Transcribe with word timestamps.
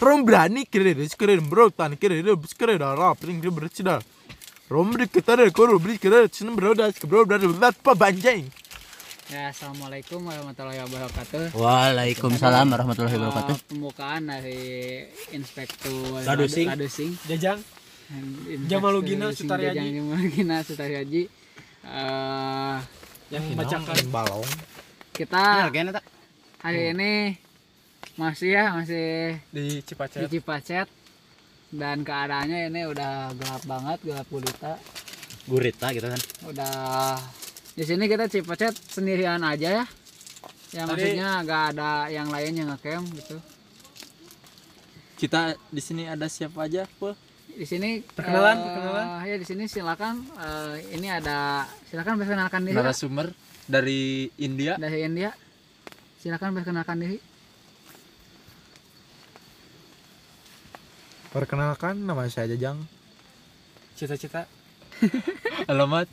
Rom 0.00 0.26
berani 0.26 0.66
kira 0.66 0.94
kira 0.94 1.40
bro 1.40 1.70
tan 1.70 1.96
kira 1.96 2.18
kira 2.58 2.96
rap 2.96 3.22
ring 3.22 3.40
kira 3.40 3.52
bercida. 3.54 4.00
Rom 4.70 4.92
beri 4.92 5.06
kita 5.06 5.36
deh 5.36 5.50
koro 5.52 5.78
beri 5.78 5.98
kira 5.98 6.26
cina 6.28 6.50
bro 6.56 6.74
das 6.74 6.98
bro 7.04 7.24
dari 7.24 7.46
bat 7.46 7.76
pa 7.78 7.94
banjeng. 7.94 8.50
Ya, 9.30 9.48
assalamualaikum 9.48 10.20
warahmatullahi 10.20 10.84
wabarakatuh. 10.84 11.56
Waalaikumsalam 11.56 12.66
warahmatullahi 12.68 13.16
wabarakatuh. 13.16 13.56
Eh, 13.56 13.64
pembukaan 13.72 14.22
dari 14.28 14.60
Inspektur 15.32 16.20
Ladusing. 16.26 16.68
Ladusing. 16.68 17.10
Jajang 17.24 17.60
Jamalugina 18.68 19.32
Sutaryaji. 19.32 19.80
Jajang 19.80 19.88
Jamalugina 19.96 20.56
Sutaryaji. 20.60 21.22
Eh, 21.84 22.76
yang 23.32 23.44
membacakan 23.48 23.96
balong. 24.12 24.48
kita 25.14 25.70
hari 26.58 26.90
ini 26.90 27.38
masih 28.14 28.54
ya 28.54 28.64
masih 28.72 29.38
di 29.50 29.78
di 29.78 29.82
Cipacet. 29.82 30.30
Cipacet 30.30 30.88
dan 31.74 32.06
keadaannya 32.06 32.70
ini 32.70 32.86
udah 32.86 33.34
gelap 33.34 33.62
banget, 33.66 33.98
gelap 34.02 34.26
gulita. 34.30 34.72
Gurita 35.44 35.86
gitu 35.90 36.06
kan. 36.06 36.20
Udah 36.46 36.74
di 37.74 37.82
sini 37.82 38.06
kita 38.06 38.30
Cipacet 38.30 38.74
sendirian 38.78 39.42
aja 39.42 39.82
ya. 39.82 39.84
Ya 40.70 40.82
Tadi- 40.82 40.90
maksudnya 40.90 41.28
nggak 41.42 41.62
ada 41.74 41.90
yang 42.08 42.28
lain 42.30 42.52
yang 42.54 42.68
ngecamp 42.70 43.06
gitu. 43.14 43.36
Kita 45.14 45.54
di 45.70 45.78
sini 45.78 46.04
ada 46.04 46.26
siapa 46.26 46.66
aja, 46.66 46.84
Pul? 46.98 47.14
di 47.54 47.62
sini 47.62 48.02
Perkenalan, 48.02 48.56
eh, 48.58 48.66
perkenalan. 48.66 49.06
ya 49.30 49.36
di 49.38 49.46
sini 49.46 49.64
silakan 49.70 50.26
eh, 50.26 50.74
ini 50.90 51.06
ada 51.06 51.62
silakan 51.86 52.18
perkenalkan 52.18 52.66
diri. 52.66 52.74
Narasumber 52.74 53.30
dari 53.70 54.26
India. 54.42 54.74
dari 54.74 55.06
India 55.06 55.30
silakan 56.18 56.50
perkenalkan 56.58 56.98
diri 56.98 57.18
Perkenalkan 61.34 61.98
nama 61.98 62.30
saya 62.30 62.46
Jajang. 62.48 62.78
Cita-cita. 63.94 64.46
Alamat. 65.66 66.06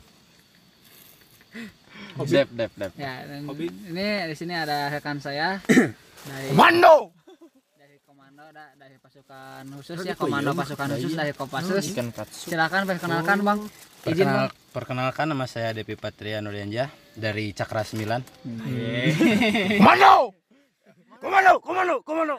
Dep, 2.12 2.48
dep, 2.50 2.68
dep. 2.74 2.92
ya 2.94 3.24
dan 3.24 3.48
Hobi. 3.48 3.72
ini 3.72 4.04
di 4.28 4.36
sini 4.36 4.52
ada 4.52 4.92
rekan 4.92 5.16
saya 5.16 5.56
dari 6.28 6.52
Komando. 6.52 7.08
dari 7.72 7.96
komando 8.04 8.44
da- 8.52 8.76
dari 8.76 9.00
pasukan 9.00 9.64
khusus 9.72 9.96
ya 10.02 10.12
komando 10.12 10.52
pasukan 10.52 10.92
khusus 10.92 11.16
dari 11.16 11.32
Kopassus 11.32 11.88
Ikan 11.88 12.12
katsu. 12.12 12.52
silakan 12.52 12.84
perkenalkan 12.84 13.40
bang 13.40 13.60
izin 14.04 14.28
bang 14.28 14.44
Perkenal, 14.44 14.46
perkenalkan 14.70 15.26
nama 15.26 15.48
saya 15.48 15.72
Depi 15.72 15.96
Patria 15.96 16.44
Nurianja 16.44 16.84
dari 17.14 17.56
Cakra 17.56 17.80
9. 17.80 18.04
Komando. 19.80 20.36
Komando, 21.22 21.52
komando, 21.62 21.94
komando. 22.02 22.36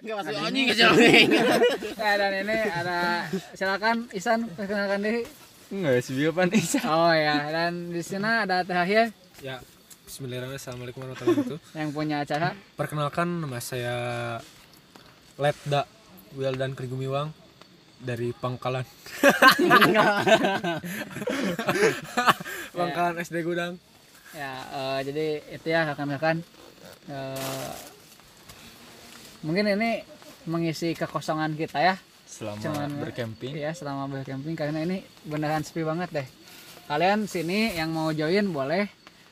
Enggak 0.00 0.16
masuk 0.16 0.32
anjing 0.40 0.66
kecil. 0.70 0.90
ya, 0.96 2.12
dan 2.20 2.32
ini 2.32 2.56
ada 2.70 3.26
silakan 3.52 4.06
Isan 4.14 4.46
perkenalkan 4.54 5.02
diri 5.02 5.22
Enggak 5.68 6.00
sih 6.00 6.14
apaan 6.24 6.48
Isa. 6.56 6.78
oh 6.86 7.10
ya 7.10 7.50
dan 7.50 7.90
di 7.90 8.00
sana 8.00 8.46
ada 8.46 8.62
terakhir 8.62 9.10
Ya. 9.38 9.60
Bismillahirrahmanirrahim. 10.08 10.62
Assalamualaikum 10.62 11.00
warahmatullahi 11.04 11.36
wabarakatuh. 11.36 11.76
yang 11.76 11.90
punya 11.92 12.16
acara 12.24 12.48
Perkenalkan 12.74 13.28
nama 13.44 13.58
saya 13.60 13.96
Letda 15.36 15.84
Wildan 16.32 16.72
Krigumiwang 16.72 17.28
dari 17.98 18.32
Pangkalan. 18.32 18.86
Pangkalan 22.72 23.14
SD 23.18 23.42
Gudang. 23.42 23.76
ya 24.30 24.52
eh, 24.70 24.98
jadi 25.02 25.26
itu 25.50 25.66
ya 25.66 25.88
rekan-rekan 25.88 26.40
Eh, 27.08 27.72
mungkin 29.40 29.64
ini 29.64 30.04
mengisi 30.44 30.92
kekosongan 30.92 31.56
kita 31.56 31.80
ya. 31.80 31.94
Selama 32.28 32.60
Cuman- 32.60 33.00
bercamping. 33.00 33.56
ya 33.56 33.72
selama 33.72 34.04
bercamping 34.06 34.52
karena 34.52 34.84
ini 34.84 35.00
beneran 35.24 35.64
sepi 35.64 35.80
banget 35.80 36.12
deh. 36.12 36.28
Kalian 36.84 37.24
sini 37.24 37.72
yang 37.72 37.88
mau 37.88 38.12
join 38.12 38.48
boleh 38.48 38.84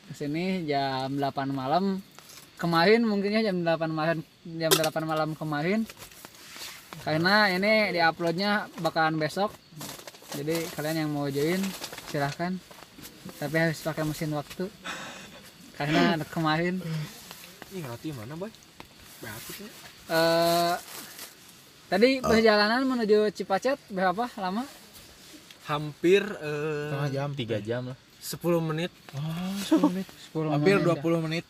ke 0.08 0.12
sini 0.14 0.64
jam 0.64 1.12
8 1.12 1.52
malam. 1.52 2.00
Kemarin 2.56 3.04
mungkinnya 3.04 3.44
jam 3.44 3.60
8 3.60 3.92
malam 3.92 4.18
jam 4.46 4.72
8 4.72 5.04
malam 5.04 5.36
kemarin. 5.36 5.84
Karena 7.04 7.52
ini 7.52 7.92
diuploadnya 7.92 8.72
bakalan 8.80 9.20
besok. 9.20 9.52
Jadi 10.32 10.64
kalian 10.72 11.04
yang 11.04 11.10
mau 11.12 11.28
join 11.28 11.60
silahkan. 12.08 12.56
Tapi 13.36 13.56
harus 13.60 13.84
pakai 13.84 14.08
mesin 14.08 14.32
waktu. 14.32 14.72
Karena 15.76 16.16
kemarin 16.32 16.80
Ih, 17.76 17.82
ngerti 17.82 18.08
mana, 18.10 18.32
Boy? 18.34 18.48
Bagus 19.18 19.56
ya. 19.58 19.68
eh 20.06 20.76
tadi 21.86 22.20
perjalanan 22.20 22.82
menuju 22.82 23.28
Cipacet 23.30 23.76
berapa 23.88 24.24
lama? 24.38 24.64
Hampir 25.66 26.22
eh, 26.22 26.88
Setengah 26.88 27.10
jam. 27.10 27.28
Tiga 27.32 27.58
jam 27.60 27.82
lah. 27.92 27.98
10 28.18 28.38
menit. 28.62 28.92
10 29.12 29.76
Hampir 30.54 30.76
menit. 30.78 30.98
20 31.02 31.26
menit. 31.26 31.44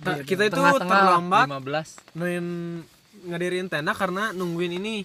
Ta- 0.00 0.22
kita 0.22 0.42
itu 0.44 0.56
Tengah-tengah 0.56 0.96
terlambat 0.96 1.46
15. 1.52 2.16
main 2.16 2.44
ngadirin 3.20 3.68
tenda 3.68 3.92
karena 3.92 4.32
nungguin 4.32 4.74
ini 4.74 5.04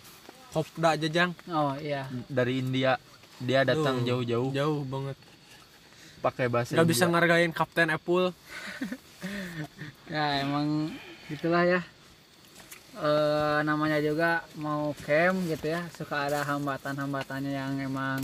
Kopda 0.50 0.96
Jajang 0.96 1.36
Oh 1.48 1.76
iya. 1.76 2.08
Dari 2.26 2.58
India. 2.58 2.96
Dia 3.38 3.62
datang 3.62 4.02
jauh-jauh 4.02 4.50
jauh 4.50 4.82
banget 4.84 5.18
pakai 6.24 6.48
bahasa 6.48 6.72
nggak 6.72 6.88
bisa 6.88 7.04
India. 7.04 7.12
ngargain 7.12 7.52
Kapten 7.52 7.92
Apple 7.92 8.32
Ya 10.08 10.44
emang 10.44 10.92
gitulah 11.28 11.64
ya. 11.64 11.82
Eh 12.94 13.60
namanya 13.66 13.98
juga 13.98 14.46
mau 14.54 14.94
camp 15.02 15.50
gitu 15.50 15.66
ya, 15.68 15.82
suka 15.92 16.30
ada 16.30 16.46
hambatan-hambatannya 16.46 17.52
yang 17.52 17.74
emang 17.82 18.22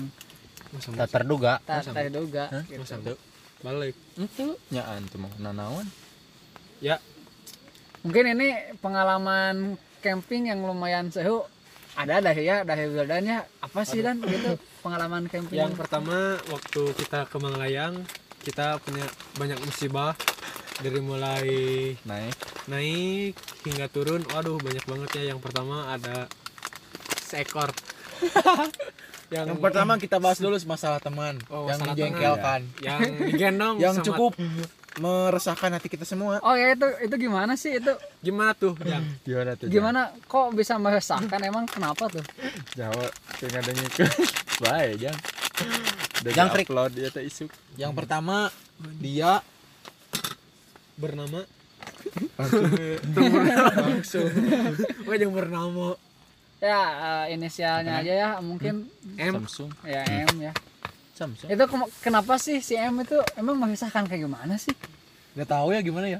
Tak 0.93 1.09
terduga. 1.09 1.57
tak 1.65 1.89
terduga. 1.89 2.45
Hah? 2.53 2.63
gitu. 2.63 3.17
Balik 3.59 3.97
Itu 4.15 4.55
nyaan 4.69 5.03
tuh 5.09 5.19
mah 5.19 5.33
nanawan. 5.37 5.83
ya 6.79 6.95
Mungkin 7.99 8.31
ini 8.31 8.47
pengalaman 8.79 9.75
camping 9.99 10.47
yang 10.47 10.63
lumayan 10.63 11.09
seru. 11.09 11.43
Ada 11.97 12.23
dari 12.23 12.47
ya 12.47 12.63
Wildan 12.63 13.25
ya. 13.25 13.43
Apa 13.59 13.83
sih 13.83 13.99
dan 13.99 14.21
gitu 14.21 14.55
pengalaman 14.79 15.27
camping? 15.27 15.59
yang 15.59 15.75
pertama 15.75 16.39
waktu 16.47 16.81
kita 16.95 17.27
ke 17.27 17.35
Manglayang 17.35 17.99
kita 18.39 18.79
punya 18.79 19.03
banyak 19.35 19.59
musibah 19.59 20.15
dari 20.79 20.99
mulai 20.99 21.45
Naik. 22.01 22.35
naik 22.65 23.33
hingga 23.63 23.87
turun 23.87 24.23
waduh 24.27 24.55
banyak 24.57 24.83
banget 24.83 25.09
ya 25.13 25.23
yang 25.29 25.39
pertama 25.39 25.89
ada 25.89 26.25
seekor 27.21 27.69
yang, 29.29 29.45
Yang 29.45 29.59
pertama 29.59 29.95
kita 29.95 30.17
bahas 30.17 30.37
dulu 30.37 30.57
masalah 30.65 30.97
teman 30.97 31.37
Oh, 31.47 31.65
yang 31.65 31.79
menjengkelkan, 31.79 32.61
yang 32.79 32.99
digendong 33.21 33.75
yang 33.83 33.93
sama- 33.93 34.05
cukup 34.05 34.33
meresahkan 34.99 35.71
hati 35.71 35.87
kita 35.87 36.03
semua. 36.03 36.41
Oh 36.41 36.51
ya 36.51 36.73
itu 36.73 36.83
itu 36.99 37.15
gimana 37.15 37.55
sih 37.55 37.79
itu? 37.79 37.93
gimana 38.19 38.51
tuh 38.51 38.75
yang 38.83 38.99
Gimana 39.23 39.55
tuh? 39.55 39.69
Gimana 39.69 40.11
kok 40.21 40.51
bisa 40.51 40.75
meresahkan 40.75 41.39
emang 41.39 41.63
kenapa 41.65 42.09
tuh? 42.09 42.25
Jawa 42.73 43.07
kayak 43.37 43.63
adanya 43.63 43.87
ke 43.87 44.03
baik 44.59 44.93
jang. 44.99 45.17
Udah 46.19 46.31
Jangkrik. 46.33 46.67
upload 46.67 46.91
dia 46.91 47.07
teh 47.07 47.23
isuk. 47.23 47.47
yang 47.75 47.95
pertama 47.95 48.51
dia 48.99 49.39
bernama 50.99 51.47
langsung 53.79 54.27
oh 55.07 55.13
yang 55.15 55.33
bernama 55.33 55.95
Ya 56.59 56.83
eh, 57.25 57.39
inisialnya 57.39 58.03
aja 58.03 58.13
ya 58.13 58.29
mungkin 58.43 58.91
M 59.15 59.47
Samsung. 59.47 59.71
ya 59.87 60.03
M 60.27 60.43
ya. 60.43 60.51
Samsung. 61.15 61.47
Itu 61.47 61.63
kenapa 62.03 62.35
sih 62.35 62.59
si 62.59 62.75
M 62.75 62.99
itu 62.99 63.15
emang 63.39 63.55
mengisahkan 63.55 64.03
kayak 64.03 64.27
gimana 64.27 64.59
sih? 64.59 64.75
Gak 65.39 65.47
tahu 65.47 65.71
ya 65.71 65.79
gimana 65.79 66.11
ya. 66.11 66.19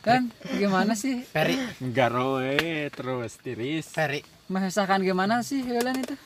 Kan 0.00 0.32
gimana 0.56 0.96
sih? 0.96 1.20
Ferry. 1.28 1.60
Garowe 1.92 2.56
terus 2.88 3.36
tiris. 3.36 3.92
Ferry. 3.92 4.24
Mengisahkan 4.48 5.04
gimana 5.04 5.44
sih 5.44 5.60
Yulan 5.60 6.00
itu? 6.00 6.16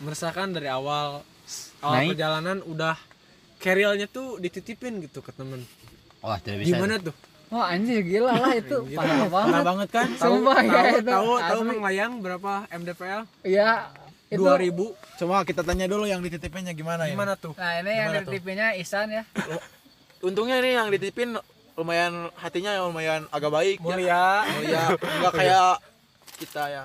meresahkan 0.00 0.50
dari 0.50 0.66
awal 0.66 1.20
awal 1.84 1.96
Naik. 2.02 2.16
perjalanan 2.16 2.58
udah 2.66 2.96
carrielnya 3.62 4.08
tuh 4.08 4.40
dititipin 4.42 4.98
gitu 5.04 5.20
ke 5.20 5.30
temen 5.30 5.62
Wah, 6.20 6.38
tidak 6.38 6.58
bisa. 6.60 6.76
gimana 6.76 6.96
tuh 6.96 7.14
Wah 7.50 7.66
anjir 7.66 7.98
gila 8.00 8.30
lah 8.32 8.54
itu 8.54 8.76
parah 8.94 9.26
Parah 9.26 9.26
banget. 9.26 9.62
banget 9.64 9.88
kan? 9.90 10.06
Sumpah 10.14 10.58
ya 10.60 10.70
tahu 10.70 10.86
itu. 10.94 11.10
tahu 11.10 11.30
tahu 11.34 11.58
asli. 11.58 11.68
menglayang 11.68 12.12
berapa 12.20 12.52
MDPL 12.70 13.20
Iya 13.42 13.70
itu. 14.28 14.38
2000 14.38 14.70
Coba 15.18 15.42
kita 15.42 15.60
tanya 15.60 15.84
dulu 15.84 16.04
yang 16.04 16.20
dititipinnya 16.20 16.70
gimana 16.70 17.04
ya. 17.04 17.12
gimana 17.12 17.34
tuh 17.34 17.52
Nah 17.52 17.72
ini 17.76 17.90
yang 17.90 18.08
Gimana 18.08 18.22
tuh? 18.22 18.32
TV-nya 18.32 18.66
Isan 18.74 19.10
ya. 19.10 19.22
Untungnya 20.20 20.60
ini 20.60 20.70
yang 20.72 20.88
dititipin 20.88 21.34
lumayan 21.72 22.28
hatinya 22.36 22.70
ya 22.70 22.84
lumayan 22.84 23.24
agak 23.28 23.50
baik. 23.50 23.76
mulia 23.80 24.44
Oh 24.44 24.60
iya, 24.60 24.84
enggak 24.92 25.32
kayak 25.32 25.80
kita 26.36 26.62
ya. 26.68 26.82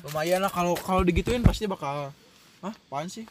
Lumayan 0.00 0.40
lah 0.40 0.48
kalau 0.48 0.72
kalau 0.74 1.02
digituin 1.02 1.42
pasti 1.42 1.66
bakal 1.66 2.14
Hah, 2.62 2.70
apaan 2.70 3.10
sih? 3.10 3.26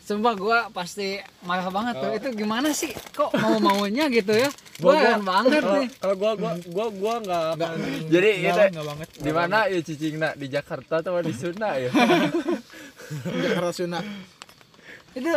Sumpah 0.00 0.38
gua 0.38 0.58
pasti 0.70 1.18
marah 1.42 1.66
banget 1.66 1.98
tuh. 1.98 2.14
Itu 2.14 2.28
gimana 2.32 2.70
sih? 2.70 2.94
Kok 3.10 3.34
mau 3.34 3.58
maunya 3.58 4.06
gitu 4.06 4.30
ya? 4.30 4.46
Gua 4.78 4.94
heran 4.94 5.26
banget 5.26 5.60
Kalau 5.60 5.74
nih. 5.76 5.88
kalau 5.98 6.14
gua 6.14 6.30
gua 6.32 6.52
gua 6.70 6.86
gua 6.88 7.14
enggak 7.18 7.42
akan 7.52 7.70
Jadi 8.06 8.30
itu 8.38 8.62
di 9.18 9.30
mana 9.30 9.66
ya 9.66 9.80
cicingna 9.82 10.28
di 10.32 10.46
Jakarta 10.46 11.02
atau 11.02 11.18
di 11.18 11.34
Sunda 11.34 11.74
ya? 11.74 11.90
Jakarta 13.42 13.72
Sunda. 13.72 13.98
Itu 15.12 15.28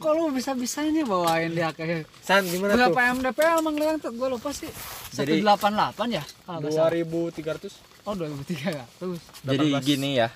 kok 0.00 0.12
lu 0.14 0.30
bisa-bisanya 0.30 1.02
bawain 1.04 1.52
dia 1.52 1.74
kayak 1.74 2.06
San 2.22 2.46
gimana 2.46 2.72
tuh? 2.72 2.88
berapa 2.88 3.00
MDP 3.12 3.38
emang 3.52 3.74
lu 3.74 3.84
yang 3.84 3.98
tuh 3.98 4.14
gua 4.14 4.30
lupa 4.30 4.54
sih. 4.54 4.70
Jadi- 5.10 5.42
188 5.42 6.06
ya? 6.08 6.22
Kalau 6.46 6.58
nggak 6.62 6.70
salah. 6.70 6.90
2300 6.94 7.74
Oh 8.00 8.14
2003 8.14 8.80
Terus. 8.96 9.20
Jadi 9.42 9.66
18. 9.74 9.82
gini 9.84 10.10
ya. 10.16 10.30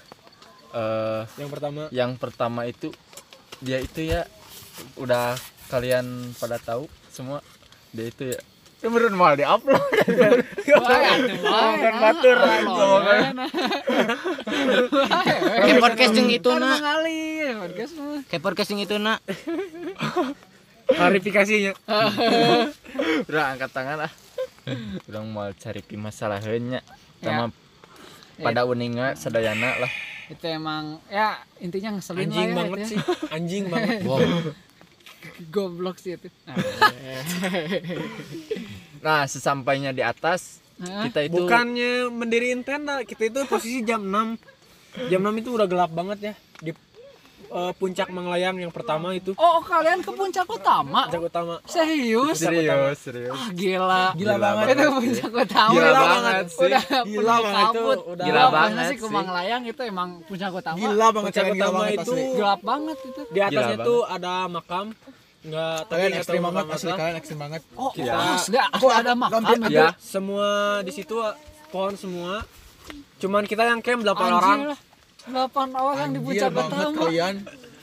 Eh 0.74 1.22
yang 1.38 1.50
pertama. 1.50 1.82
yang 1.94 2.10
pertama 2.18 2.66
itu 2.66 2.90
dia 3.62 3.78
itu 3.78 4.02
ya 4.02 4.26
udah 4.98 5.38
kalian 5.70 6.34
pada 6.34 6.58
tahu 6.58 6.90
semua 7.08 7.38
dia 7.94 8.10
itu 8.10 8.34
ya 8.34 8.40
Ya 8.84 8.92
menurut 8.92 9.16
mal 9.16 9.32
di 9.32 9.48
upload. 9.48 9.80
Kan 9.80 11.24
nah. 11.40 11.96
batur, 12.04 12.36
Ah, 12.36 12.60
bae, 13.00 13.32
nah. 13.32 13.48
Kayak 15.64 15.80
podcast 15.80 16.12
yang 16.12 16.28
itu 16.28 16.50
nak. 16.52 16.78
Kayak 18.28 18.42
podcast 18.44 18.68
yang 18.76 18.84
itu 18.84 19.00
nak. 19.00 19.24
Klarifikasinya. 20.84 21.72
Udah 23.32 23.56
angkat 23.56 23.72
tangan 23.72 24.04
ah. 24.04 24.12
Udah 25.08 25.20
mau 25.24 25.48
cari 25.56 25.80
masalahnya 25.96 26.84
sama 27.24 27.56
pada 28.36 28.68
uninga 28.68 29.16
sadayana 29.16 29.80
lah. 29.80 29.92
Itu 30.30 30.44
emang 30.48 30.98
ya 31.06 31.38
intinya 31.60 31.98
ngeselin 31.98 32.26
Anjing 32.26 32.34
lah 32.34 32.46
ya, 32.46 32.56
banget 32.56 32.78
ya. 32.78 32.86
sih. 32.88 32.98
Anjing 33.28 33.64
banget. 33.72 33.98
Goblok 35.50 35.96
sih 35.98 36.16
itu. 36.16 36.28
Nah, 36.44 36.54
Nah, 39.04 39.28
sesampainya 39.28 39.92
di 39.92 40.00
atas 40.00 40.64
Hah? 40.80 41.04
kita 41.04 41.28
itu 41.28 41.44
Bukannya 41.44 42.08
mendiriin 42.08 42.64
tenda, 42.64 43.04
kita 43.04 43.28
itu 43.28 43.44
posisi 43.44 43.84
jam 43.84 44.00
6. 44.00 45.12
Jam 45.12 45.20
6 45.20 45.40
itu 45.44 45.52
udah 45.52 45.68
gelap 45.68 45.92
banget 45.92 46.32
ya 46.32 46.34
di 46.64 46.72
eh, 47.54 47.72
puncak 47.72 48.08
Manglayang 48.08 48.56
yang 48.56 48.68
pertama 48.68 49.10
itu. 49.10 49.30
Oh, 49.34 49.62
kalian 49.62 50.02
ke 50.02 50.10
puncak 50.10 50.42
utama? 50.44 51.06
Puncak 51.06 51.22
utama. 51.24 51.54
Serius? 51.64 52.36
serius, 52.36 52.98
serius. 52.98 53.30
Ah, 53.30 53.48
gila. 53.50 54.10
Gila 54.12 54.34
banget. 54.36 54.66
Itu 54.74 54.86
puncak 54.92 55.30
utama. 55.30 55.70
Gila 55.70 55.86
Udah- 55.86 56.02
banget 56.04 56.46
sih. 56.48 56.62
Udah 56.64 56.82
Gila 56.82 57.04
penuh 57.04 57.24
banget 57.40 57.54
itu, 57.54 57.78
kabut. 57.78 57.98
udah- 58.04 58.26
Gila 58.26 58.34
Gila 58.36 58.44
banget 58.50 58.84
sih 58.84 58.96
ke. 58.96 59.06
Manglayang 59.08 59.62
itu 59.64 59.82
emang 59.82 60.08
puncak 60.24 60.50
utama. 60.52 60.76
Gila 60.76 61.06
banget 61.08 61.30
Puncak 61.30 61.44
gila 61.44 61.54
utama 61.56 61.76
banget 61.76 61.94
itu 61.94 62.02
asli. 62.04 62.22
Gelap 62.34 62.60
banget 62.60 62.98
itu. 63.00 63.20
di 63.24 63.40
atasnya 63.40 63.76
Gila 63.76 63.86
tuh 63.86 64.00
ada 64.04 64.32
makam. 64.46 64.86
Enggak, 65.44 65.78
tapi 65.84 66.00
Kalian 66.00 66.12
ekstrim 66.16 66.40
banget 66.40 66.56
makam 66.56 66.72
asli 66.74 66.90
kalian 66.90 67.16
ekstrim 67.20 67.38
banget. 67.38 67.60
Oh, 67.76 67.90
Gila. 67.92 68.14
asli 68.34 68.56
aku 68.58 68.86
ada 68.88 69.12
makam 69.14 69.40
itu. 69.44 69.70
Ya, 69.70 69.88
Semua 69.94 70.48
di 70.80 70.90
situ 70.90 71.14
pohon 71.68 71.94
semua. 71.94 72.42
Cuman 73.16 73.44
kita 73.44 73.62
yang 73.62 73.80
camp 73.80 74.02
8 74.02 74.10
Anjir 74.16 74.34
orang. 74.34 74.60
lah. 74.72 74.78
8 75.26 75.34
orang 75.72 76.08
di 76.10 76.18
Anjir 76.18 76.22
puncak 76.22 76.50
utama. 76.50 77.00
kalian. 77.00 77.34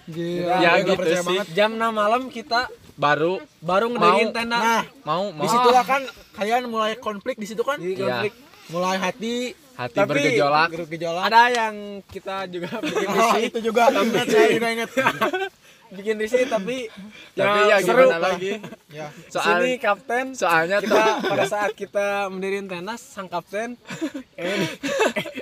Gila. 0.04 0.56
ya 0.60 0.72
gitu 0.82 0.94
percaya 0.96 1.16
sih. 1.16 1.28
banget. 1.32 1.48
Jam 1.54 1.72
6 1.74 1.90
malam 1.92 2.22
kita 2.28 2.62
Baru 2.94 3.34
baru 3.60 3.88
ngediriin 3.90 4.30
Mau. 4.30 4.36
tenda. 4.36 4.58
Nah, 4.60 4.84
mau 5.02 5.24
mau 5.32 5.42
di 5.42 5.48
situlah 5.48 5.82
kan 5.82 6.02
kalian 6.34 6.64
mulai 6.68 6.94
konflik 6.96 7.34
di 7.36 7.48
situ 7.48 7.64
kan? 7.64 7.80
Di 7.80 7.96
Iya. 7.96 7.98
konflik. 8.20 8.34
Mulai 8.68 8.96
hati 8.96 9.34
hati 9.74 9.98
Tapi- 9.98 10.10
bergejolak. 10.12 10.70
bergejolak. 10.70 11.24
Ada 11.26 11.42
yang 11.50 11.76
kita 12.06 12.46
juga 12.46 12.70
bikin 12.84 13.08
Oh, 13.10 13.34
itu 13.40 13.58
juga 13.64 13.90
ingat 13.90 14.28
saya 14.28 14.48
juga 14.52 14.68
ingat. 14.70 14.90
Bikin 15.92 16.16
risih 16.16 16.48
tapi 16.48 16.88
Tapi 17.38 17.60
ya 17.66 17.78
seru. 17.80 18.08
gimana 18.08 18.20
lagi? 18.22 18.52
Ya. 18.88 19.08
Soal 19.28 19.60
Sini 19.60 19.72
kapten 19.76 20.26
soalnya 20.34 20.80
tuh 20.80 20.88
kita 20.88 21.04
pada 21.22 21.46
saat 21.46 21.72
kita 21.74 22.08
mendiriin 22.28 22.66
tenda 22.66 22.96
sang 22.96 23.28
kapten 23.28 23.76
eh, 24.40 24.68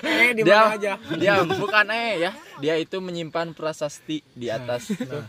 eh 0.02 0.30
di 0.34 0.42
dia 0.42 0.58
mana 0.66 0.76
aja 0.76 0.94
dia 1.14 1.34
bukan 1.44 1.86
eh 1.90 2.14
ya 2.20 2.32
dia 2.58 2.74
itu 2.76 2.98
menyimpan 2.98 3.54
prasasti 3.54 4.26
di 4.32 4.48
atas 4.48 4.90
tuh. 4.90 5.24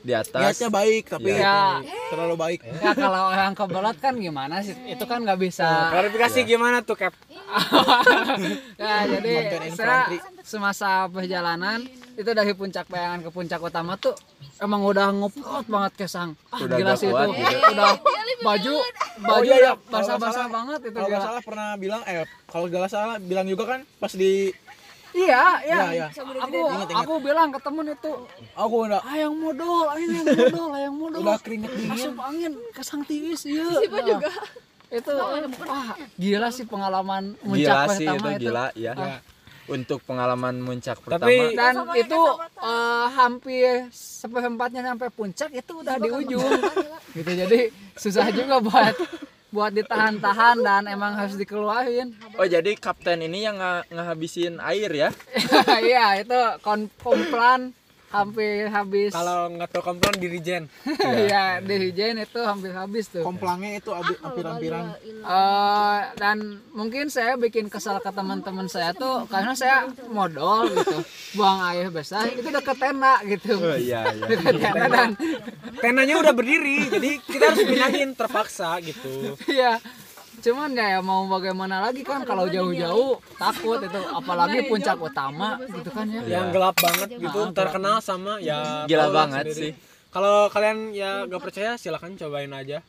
di 0.00 0.12
atas 0.12 0.36
Niatnya 0.36 0.68
baik 0.68 1.04
tapi 1.08 1.32
Ya. 1.32 1.80
terlalu 2.12 2.36
baik. 2.36 2.60
Ya 2.76 2.92
kalau 2.92 3.32
orang 3.32 3.56
kebelat 3.56 3.96
kan 3.96 4.12
gimana 4.14 4.60
sih? 4.60 4.76
Itu 4.84 5.08
kan 5.08 5.24
nggak 5.24 5.40
bisa. 5.40 5.64
klarifikasi 5.64 6.44
gimana 6.44 6.84
tuh 6.84 6.92
Cap 6.94 7.16
ya 8.78 8.94
jadi 9.12 9.32
saya 9.74 10.10
semasa 10.44 11.06
perjalanan 11.08 11.82
itu 12.14 12.30
dari 12.30 12.52
puncak 12.54 12.86
bayangan 12.86 13.26
ke 13.26 13.30
puncak 13.34 13.58
utama 13.58 13.98
tuh 13.98 14.14
emang 14.62 14.86
udah 14.86 15.10
ngoprot 15.10 15.66
banget 15.66 16.06
kesang. 16.06 16.38
Ah, 16.54 16.62
Udah 16.62 16.78
gila 16.78 16.94
sih 16.94 17.10
itu. 17.10 17.24
gitu. 17.34 17.70
Udah 17.74 17.98
baju 18.44 18.74
baju 19.18 19.50
iya, 19.50 19.56
iya. 19.58 19.72
udah 19.72 19.74
Kalau 19.74 19.94
basah-basah 19.98 20.46
banget 20.46 20.80
itu 20.86 20.94
Kalau 20.94 21.08
nggak 21.10 21.24
salah 21.26 21.42
pernah 21.42 21.68
bilang 21.74 22.02
eh 22.06 22.26
kalau 22.46 22.66
nggak 22.70 22.90
salah 22.90 23.16
bilang 23.18 23.46
juga 23.50 23.64
kan 23.66 23.80
pas 23.98 24.12
di 24.14 24.54
Iya, 25.14 25.62
iya. 25.62 25.78
Iya, 25.78 25.82
iya. 25.94 26.06
Aku 26.42 26.58
Ingat, 26.58 26.90
ingat. 26.90 27.06
aku 27.06 27.12
bilang 27.22 27.48
ke 27.54 27.62
temen 27.62 27.86
itu, 27.86 28.12
aku 28.58 28.74
udah 28.90 28.98
ayang 29.14 29.38
modal, 29.38 29.94
ayang 29.94 30.26
modal, 30.26 30.66
ayang 30.74 30.94
modal. 30.98 31.20
udah 31.22 31.38
keringet 31.38 31.70
dingin. 31.70 31.94
Asup 31.94 32.18
angin 32.18 32.52
kesang 32.74 33.06
tiwis 33.06 33.46
iya. 33.46 33.62
juga. 33.86 34.30
Itu 34.88 35.12
wah 35.60 35.88
gila 36.14 36.48
sih 36.48 36.64
pengalaman 36.64 37.34
gila 37.34 37.44
muncak 37.44 37.76
sih 37.94 38.06
pertama 38.06 38.28
itu 38.30 38.40
gila 38.42 38.66
ya. 38.74 38.92
Untuk 39.64 40.04
pengalaman 40.04 40.60
muncak 40.60 41.00
pertama. 41.00 41.24
Tapi- 41.24 41.56
dan 41.56 41.74
itu 41.96 42.20
eh, 42.58 43.06
hampir 43.10 43.68
seperempatnya 43.90 44.84
sampai 44.84 45.08
puncak 45.08 45.50
itu 45.50 45.72
udah 45.74 45.96
di 45.96 46.08
ujung. 46.10 46.52
gitu 47.12 47.30
jadi 47.32 47.58
susah 47.94 48.28
juga 48.28 48.60
buat 48.60 48.92
buat 49.48 49.70
ditahan-tahan 49.70 50.56
dan 50.60 50.82
emang 50.84 51.14
harus 51.14 51.34
dikeluarin. 51.34 52.10
Oh 52.34 52.44
jadi 52.44 52.74
kapten 52.74 53.22
ini 53.22 53.46
yang 53.46 53.56
ngehabisin 53.88 54.58
air 54.60 54.90
ya? 54.90 55.08
Iya 55.80 56.20
itu 56.20 56.38
komplan 56.98 57.70
hampir 58.14 58.70
habis. 58.70 59.10
Kalau 59.10 59.50
nggak 59.50 59.68
tahu 59.68 59.82
komplan 59.82 60.14
dirijen 60.14 60.70
iya 61.26 61.58
di 61.58 61.74
Hijen 61.74 62.22
itu 62.22 62.38
hampir 62.40 62.70
habis 62.70 63.10
tuh. 63.10 63.26
Komplangnya 63.26 63.74
itu 63.76 63.90
abi- 63.90 64.20
hampir-hampiran. 64.22 64.94
Eh, 65.02 66.00
dan 66.14 66.36
mungkin 66.70 67.10
saya 67.10 67.34
bikin 67.34 67.66
kesal 67.66 67.98
ke 67.98 68.08
teman-teman 68.08 68.70
saya 68.70 68.94
tuh 68.94 69.26
karena 69.26 69.52
saya 69.52 69.90
modal 70.06 70.70
gitu. 70.70 71.02
Buang 71.34 71.58
air 71.74 71.90
besar 71.90 72.30
itu 72.30 72.46
deket 72.46 72.78
tenda 72.78 73.18
gitu. 73.26 73.58
Oh 73.58 73.74
iya 73.74 74.06
iya. 74.14 74.24
Deket 74.30 74.54
tenda 74.62 74.86
dan 74.86 75.10
tendanya 75.82 76.14
udah 76.22 76.32
berdiri 76.32 76.86
jadi 76.88 77.10
kita 77.18 77.44
harus 77.50 77.62
pindahin 77.66 78.10
terpaksa 78.14 78.78
gitu. 78.80 79.34
Iya. 79.50 79.82
Cuman 80.44 80.76
ya 80.76 81.00
mau 81.00 81.24
bagaimana 81.24 81.80
lagi 81.80 82.04
kan 82.04 82.20
kalau 82.28 82.44
jauh-jauh 82.44 83.16
takut 83.40 83.80
itu. 83.80 84.00
Apalagi 84.12 84.68
puncak 84.68 85.00
utama 85.00 85.56
gitu 85.64 85.88
kan 85.88 86.04
ya. 86.04 86.20
yang 86.28 86.52
gelap 86.52 86.76
banget 86.76 87.16
gitu 87.16 87.40
terkenal 87.56 88.04
sama 88.04 88.36
ya 88.44 88.84
Gila 88.84 89.08
banget 89.08 89.48
sendiri. 89.48 89.60
sih. 89.60 89.72
kalau 90.12 90.52
kalian 90.52 90.92
ya 90.92 91.24
gak 91.24 91.40
percaya 91.42 91.70
silahkan 91.74 92.12
cobain 92.14 92.52
aja 92.52 92.84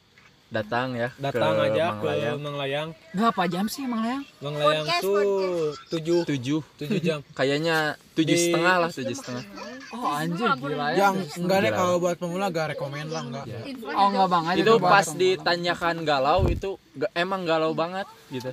datang 0.47 0.93
ya 0.93 1.09
datang 1.17 1.51
ke 1.53 1.63
aja 1.67 1.85
Manglayang. 1.91 2.37
ke 2.37 2.39
Manglayang 2.39 2.89
Berapa 3.11 3.41
jam 3.45 3.65
sih 3.65 3.83
Mang 3.83 4.01
Leang? 4.01 4.23
Manglayang 4.39 4.85
tuh 4.99 5.73
tujuh 5.89 6.21
tujuh 6.23 6.61
tujuh 6.77 6.99
jam 6.99 7.19
kayaknya 7.37 7.77
tujuh 8.13 8.29
Di- 8.29 8.43
setengah 8.45 8.75
lah 8.77 8.89
tujuh 8.89 9.15
setengah 9.15 9.43
Oh 9.87 10.11
anjir 10.11 10.49
gila 10.55 10.91
ya. 10.91 11.07
Yang 11.07 11.15
enggak 11.37 11.59
deh 11.61 11.71
kalau 11.71 11.95
buat 11.97 12.15
pemula 12.15 12.49
gak 12.49 12.73
rekomen 12.73 13.07
lah 13.07 13.21
enggak. 13.21 13.45
Oh 13.91 14.07
enggak 14.09 14.27
bang 14.27 14.43
aja 14.45 14.57
itu 14.57 14.67
tuh, 14.67 14.77
pas 14.77 15.07
ditanyakan 15.07 15.95
galau 16.03 16.39
itu 16.45 16.69
emang 17.13 17.41
galau 17.43 17.71
banget 17.71 18.03
gitu 18.27 18.51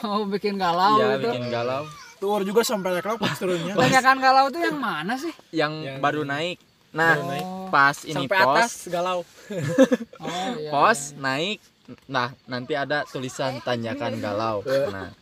Oh 0.00 0.24
bikin 0.24 0.56
galau 0.56 0.96
ya 0.96 1.14
itu. 1.14 1.28
bikin 1.28 1.48
galau 1.48 1.84
Tur 2.18 2.42
juga 2.42 2.62
sampai 2.62 2.98
reklam 2.98 3.14
pas 3.14 3.30
turunnya. 3.32 3.74
Tanyakan 3.74 4.16
galau 4.18 4.46
tuh 4.48 4.58
yang 4.60 4.74
mana 4.76 5.14
sih? 5.14 5.30
yang 5.50 5.70
Yang- 5.78 6.00
baru 6.00 6.22
naik 6.24 6.58
nah 6.88 7.14
naik. 7.14 7.46
pas 7.68 7.96
ini 8.04 8.24
sampai 8.24 8.38
pos. 8.40 8.56
atas 8.56 8.72
galau. 8.88 9.20
Oh 10.24 10.48
iya. 10.56 10.70
pos 10.72 11.12
naik 11.16 11.58
nah 12.04 12.32
nanti 12.44 12.76
ada 12.76 13.04
tulisan 13.04 13.60
tanyakan 13.60 14.20
galau. 14.20 14.60
Nah 14.88 15.12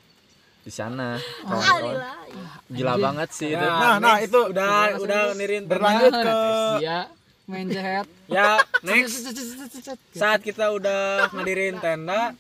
di 0.61 0.73
sana 0.75 1.15
kawan-kawan. 1.47 1.97
Gila 2.67 2.95
banget 2.99 3.29
sih 3.31 3.55
itu. 3.55 3.63
Nah, 3.63 4.03
nah 4.03 4.19
itu 4.19 4.35
udah 4.51 4.99
udah 4.99 5.21
nirin 5.35 5.63
berlanjut 5.65 6.11
ke 6.11 6.35
Iya. 6.83 7.01
Main 7.47 7.71
jahat. 7.71 8.07
ya 8.27 8.59
next. 8.87 9.23
Saat 10.11 10.43
kita 10.43 10.75
udah 10.75 11.31
ngadirin 11.31 11.79
tenda 11.79 12.35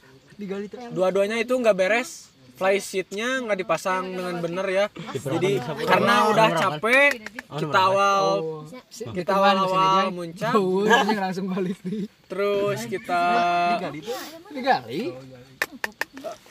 dua-duanya 0.90 1.38
itu 1.38 1.54
nggak 1.54 1.76
beres 1.78 2.26
fly 2.56 2.80
sheetnya 2.80 3.44
nggak 3.44 3.58
dipasang 3.60 4.16
dengan 4.16 4.40
bener 4.40 4.66
ya. 4.66 4.86
Jadi 5.12 5.60
karena 5.84 6.32
udah 6.32 6.48
capek 6.56 7.10
kita 7.60 7.78
awal 7.78 8.25
kita 9.12 9.32
awal 9.36 9.56
awal 9.68 10.04
muncak. 10.10 10.52
Oh, 10.56 10.88
langsung 11.20 11.52
balik 11.52 11.76
nih. 11.84 12.08
terus 12.26 12.80
kita 12.90 13.22
Digali. 14.50 15.12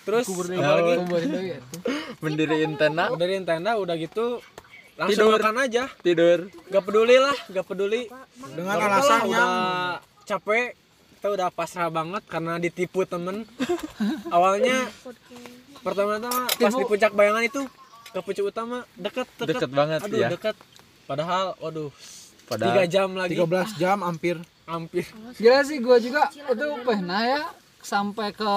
terus 0.05 0.25
apa 0.29 0.71
lagi? 0.77 0.93
Ya. 1.51 1.59
mendiriin 2.21 2.77
tenda. 2.77 3.09
Ngadirin 3.11 3.43
tenda 3.43 3.75
udah 3.81 3.97
gitu 3.97 4.39
langsung 4.95 5.27
Tidur. 5.27 5.41
makan 5.41 5.55
aja. 5.65 5.83
Tidur. 5.99 6.39
Gak 6.71 6.83
peduli 6.85 7.17
lah 7.19 7.35
gak 7.49 7.65
peduli. 7.65 8.07
Dengan 8.55 8.73
Gak 8.77 8.79
apa-apa 8.79 8.95
alasan 9.01 9.19
lah, 9.19 9.25
yang 9.25 9.49
udah 9.49 9.97
capek 10.29 10.67
kita 11.17 11.27
udah 11.41 11.49
pasrah 11.49 11.89
banget 11.89 12.23
karena 12.29 12.61
ditipu 12.61 13.01
temen. 13.03 13.43
awalnya 14.29 14.85
pertama-tama 15.85 16.49
pas 16.49 16.73
di 16.73 16.83
puncak 16.83 17.11
bayangan 17.11 17.43
itu 17.43 17.61
ke 18.07 18.19
puncak 18.19 18.45
utama 18.45 18.77
deket 18.95 19.27
deket, 19.37 19.47
Deket 19.55 19.69
banget, 19.69 19.99
aduh 20.01 20.17
ya. 20.17 20.29
deket. 20.29 20.55
Padahal 21.05 21.53
waduh 21.57 21.93
Padahal- 22.43 22.73
tiga 22.73 22.83
jam 22.87 23.09
lagi. 23.11 23.35
13 23.35 23.69
jam 23.75 23.97
hampir. 24.01 24.35
Hampir. 24.65 25.05
Gila 25.35 25.61
sih 25.61 25.77
gue 25.77 25.97
juga 26.01 26.25
itu 26.27 26.65
pernah 26.81 27.21
ya 27.21 27.41
sampai 27.79 28.33
ke 28.33 28.53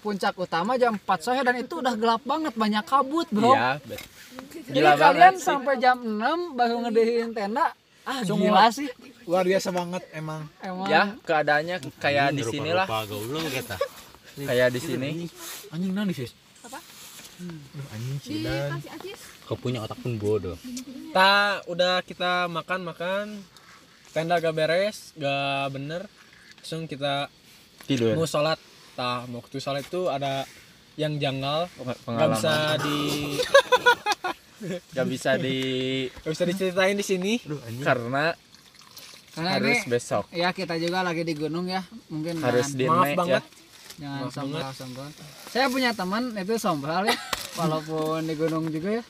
puncak 0.00 0.32
utama 0.34 0.72
jam 0.74 0.96
4 0.96 1.20
sore 1.20 1.40
dan 1.42 1.52
itu 1.54 1.76
udah 1.76 1.92
gelap 1.94 2.24
banget 2.24 2.56
banyak 2.56 2.80
kabut 2.82 3.28
bro. 3.28 3.52
iya 3.52 3.76
bet- 3.78 4.00
Jadi 4.64 4.72
gila 4.72 4.92
kalian 4.96 5.34
sih. 5.36 5.44
sampai 5.44 5.74
jam 5.76 6.00
6 6.00 6.16
baru 6.56 6.80
ngedihin 6.82 7.28
tenda. 7.30 7.76
Ah 8.02 8.24
gila 8.24 8.72
sih. 8.72 8.88
luar 9.26 9.44
biasa 9.44 9.68
banget 9.70 10.02
emang. 10.12 10.48
Emang. 10.60 10.88
ya 10.88 11.12
keadaannya 11.20 11.76
kayak 11.98 12.32
di 12.32 12.42
sini 12.42 12.70
lah 12.70 12.88
gaulung 12.88 13.44
kita 13.44 13.76
kayak 14.40 14.68
di 14.70 14.80
sini. 14.80 15.08
Anjing 15.68 15.92
nangis 15.92 16.32
sis 18.22 19.20
kau 19.46 19.58
punya 19.58 19.82
otak 19.82 19.98
pun 19.98 20.14
bodoh. 20.14 20.54
Ta 21.10 21.58
udah 21.66 22.04
kita 22.06 22.46
makan 22.46 22.86
makan. 22.86 23.26
Tenda 24.10 24.38
gak 24.42 24.54
beres 24.54 25.14
gak 25.18 25.74
bener. 25.74 26.06
Langsung 26.62 26.86
kita 26.86 27.26
tidur. 27.86 28.14
mau 28.14 28.26
sholat. 28.26 28.58
Tah 28.94 29.26
mau 29.26 29.42
waktu 29.42 29.58
sholat 29.58 29.86
itu 29.86 30.06
ada 30.06 30.46
yang 30.94 31.18
janggal. 31.18 31.66
Nggak 31.80 31.98
pengalaman 32.06 32.36
bisa 32.36 32.54
di 32.78 32.98
nggak 34.92 35.06
bisa 35.08 35.30
di 35.40 35.56
nggak 36.20 36.32
bisa 36.36 36.44
diceritain 36.46 36.96
di 36.98 37.06
sini. 37.06 37.32
Karena 37.82 38.34
Karena 39.30 39.50
harus 39.56 39.78
ini 39.86 39.90
besok. 39.90 40.24
ya 40.34 40.50
kita 40.50 40.74
juga 40.76 41.06
lagi 41.06 41.22
di 41.22 41.34
gunung 41.38 41.66
ya. 41.70 41.82
Mungkin 42.10 42.42
harus 42.42 42.74
di 42.74 42.84
maaf 42.86 43.14
banget. 43.14 43.42
ya 43.46 43.69
jangan 44.00 44.32
sombral 44.32 44.72
sombral. 44.72 45.08
Saya 45.52 45.66
punya 45.68 45.90
teman 45.92 46.32
itu 46.34 46.56
sombral 46.56 47.04
ya. 47.04 47.16
Walaupun 47.60 48.24
di 48.24 48.34
gunung 48.34 48.72
juga 48.72 49.02
ya. 49.02 49.04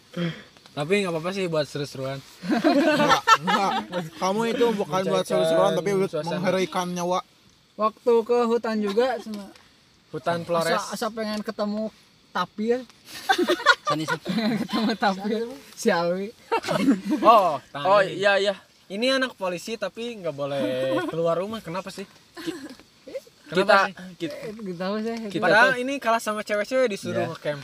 tapi 0.70 1.02
nggak 1.02 1.12
apa-apa 1.14 1.30
sih 1.34 1.46
buat 1.46 1.66
seru-seruan. 1.66 2.18
Enggak 2.46 3.22
enggak. 3.42 3.70
Kamu 4.18 4.40
itu 4.50 4.66
bukan 4.74 5.02
buat 5.06 5.24
seru-seruan 5.26 5.72
tapi 5.78 5.90
buat 5.94 6.10
suasana. 6.10 6.38
mengheraikan 6.38 6.90
nyawa. 6.90 7.22
Waktu 7.78 8.12
ke 8.26 8.38
hutan 8.44 8.76
juga 8.82 9.16
sama 9.22 9.50
hutan 10.10 10.42
asa, 10.42 10.46
Flores. 10.46 10.82
Asa 10.94 11.06
pengen 11.08 11.40
ketemu 11.40 11.88
tapir 12.30 12.86
Sani 13.90 14.06
ketemu 14.06 14.92
tapir 14.94 15.46
si 15.74 15.90
Alwi. 15.90 16.30
Oh 17.26 17.58
oh 17.74 18.00
iya 18.02 18.38
iya. 18.38 18.54
Ini 18.90 19.18
anak 19.18 19.34
polisi 19.38 19.74
tapi 19.78 20.18
nggak 20.18 20.34
boleh 20.34 20.62
keluar 21.10 21.38
rumah. 21.38 21.58
Kenapa 21.62 21.90
sih 21.90 22.06
kita 23.52 23.76
sih? 23.82 23.94
kita 24.16 24.34
gitu 24.52 24.72
tahu 24.74 24.94
saya 24.98 25.16
Kita 25.26 25.42
padahal 25.42 25.68
tuh- 25.68 25.78
ini 25.78 25.92
kalah 25.96 26.18
sama 26.18 26.40
cewek-cewek 26.40 26.86
disuruh 26.88 27.20
Iya. 27.20 27.30
ngecamp. 27.30 27.60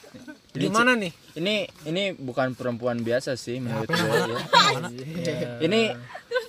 Jadi, 0.52 0.64
gimana 0.64 0.90
nih? 0.92 1.12
ini 1.34 1.54
ini 1.84 2.02
bukan 2.12 2.52
perempuan 2.52 2.98
biasa 2.98 3.34
sih 3.34 3.58
menurut 3.58 3.86
gue 3.86 4.10
ya. 4.26 4.40
ini 5.66 5.94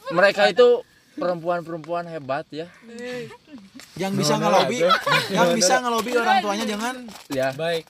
mereka 0.09 0.47
itu 0.47 0.81
perempuan-perempuan 1.13 2.07
hebat 2.07 2.47
ya. 2.49 2.65
Yang 3.93 4.11
bisa 4.17 4.33
ngelobi 4.35 4.79
yang 5.29 5.49
bisa 5.51 5.73
ngelobi 5.77 6.11
orang 6.15 6.39
tuanya 6.39 6.65
jangan 6.65 6.95
ya. 7.27 7.51
Baik. 7.53 7.85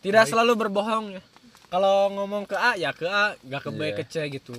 Tidak 0.00 0.24
selalu 0.26 0.58
berbohong 0.58 1.14
ya. 1.14 1.22
Kalau 1.68 2.10
ngomong 2.10 2.44
ke 2.44 2.52
A 2.52 2.74
ya 2.74 2.90
ke 2.90 3.06
A. 3.06 3.32
Gak 3.40 3.62
ke 3.62 3.70
B 3.70 3.80
Iya. 3.82 3.94
ke 3.94 4.04
C 4.04 4.14
gitu. 4.28 4.52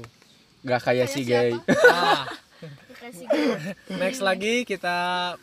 Nggak 0.63 0.81
kayak 0.81 1.07
si 1.07 1.21
gay. 1.21 1.51
nah 1.59 2.23
next 3.99 4.21
lagi. 4.23 4.63
Kita 4.63 4.97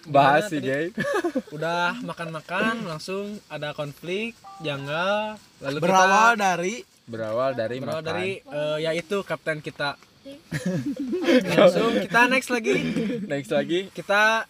bahas 0.09 0.49
gimana 0.49 0.51
si 0.51 0.57
tadi? 0.57 0.69
gay 0.69 0.87
udah 1.57 2.01
makan-makan 2.01 2.89
langsung 2.89 3.37
ada 3.53 3.77
konflik 3.77 4.33
janggal 4.65 5.37
lalu 5.61 5.79
berawal 5.85 6.33
kita 6.37 6.41
dari 6.41 6.75
berawal 7.11 7.51
dari 7.53 7.77
berawal 7.83 8.01
makan. 8.01 8.09
dari 8.09 8.31
eh, 8.41 8.79
yaitu 8.87 9.21
kapten 9.27 9.61
kita. 9.61 10.01
Langsung 11.57 11.97
kita 11.97 12.29
next 12.29 12.53
lagi. 12.53 12.77
Next 13.25 13.51
lagi. 13.51 13.89
Kita 13.91 14.45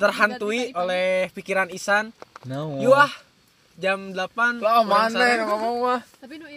terhantui 0.00 0.72
oleh 0.72 1.28
pikiran 1.36 1.68
Isan. 1.68 2.10
No. 2.48 2.80
Yuah 2.80 3.12
jam 3.76 4.12
8 4.12 4.60
lah 4.60 4.84
mana 4.84 5.24
yang 5.24 5.48
ngomong 5.48 5.76
mah 5.80 6.00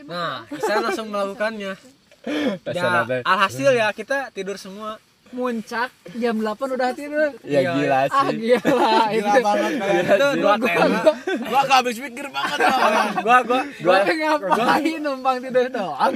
nah 0.03 0.43
Isan 0.51 0.83
langsung 0.83 1.07
melakukannya. 1.11 1.75
Ya, 2.73 3.05
alhasil 3.21 3.69
ya 3.77 3.93
kita 3.93 4.33
tidur 4.33 4.57
semua 4.57 4.97
muncak 5.29 5.89
jam 6.13 6.37
8 6.37 6.75
udah 6.75 6.91
tidur. 6.91 7.29
Ya 7.41 7.59
Iya, 7.59 7.71
gila 7.73 7.99
ah 8.05 8.27
sih. 8.27 8.37
gila. 8.37 8.61
Gila 8.61 9.11
itu 9.17 9.39
banget 9.41 9.71
itu 10.05 10.27
dua 10.37 10.53
tenda 10.55 11.01
gua 11.41 11.61
gak 11.63 11.77
habis 11.81 11.97
pikir 11.97 12.27
banget 12.29 12.57
lah 12.61 12.77
gua 13.19 13.37
gua 13.41 13.61
gua 13.81 13.97
ngapain 14.05 14.99
numpang 14.99 15.37
tidur 15.39 15.65
doang? 15.67 16.13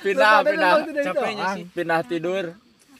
Pindah 0.00 0.30
pada 0.36 0.50
pindah. 0.50 0.72
tidur 0.82 1.02
capeknya 1.04 1.36
doang. 1.40 1.56
sih. 1.56 1.64
Pindah 1.70 2.00
tidur. 2.02 2.44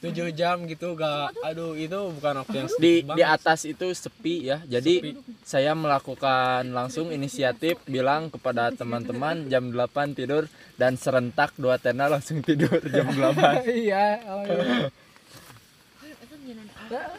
7 0.01 0.33
jam 0.33 0.65
gitu 0.65 0.97
gak 0.97 1.29
aduh 1.45 1.77
itu 1.77 1.93
bukan 1.93 2.41
waktu 2.41 2.55
yang 2.57 2.65
di 2.65 2.73
sedikit 2.73 3.05
di 3.13 3.21
banget. 3.21 3.37
atas 3.37 3.59
itu 3.69 3.87
sepi 3.93 4.35
ya. 4.43 4.57
Jadi 4.65 5.13
saya 5.43 5.77
melakukan 5.77 6.73
langsung 6.73 7.13
inisiatif 7.13 7.77
bilang 7.85 8.33
kepada 8.33 8.73
teman-teman 8.73 9.45
jam 9.45 9.69
8 9.69 10.17
tidur 10.17 10.49
dan 10.73 10.97
serentak 10.97 11.53
dua 11.53 11.77
tenda 11.77 12.09
langsung 12.09 12.41
tidur 12.41 12.81
jam 12.81 13.13
8 13.13 13.61
iya 13.85 14.17
oh 14.25 14.41
iya. 14.41 14.89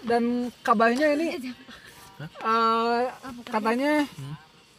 Dan 0.02 0.23
kabarnya 0.61 1.07
ini 1.14 1.26
eh, 2.23 3.00
katanya 3.45 4.05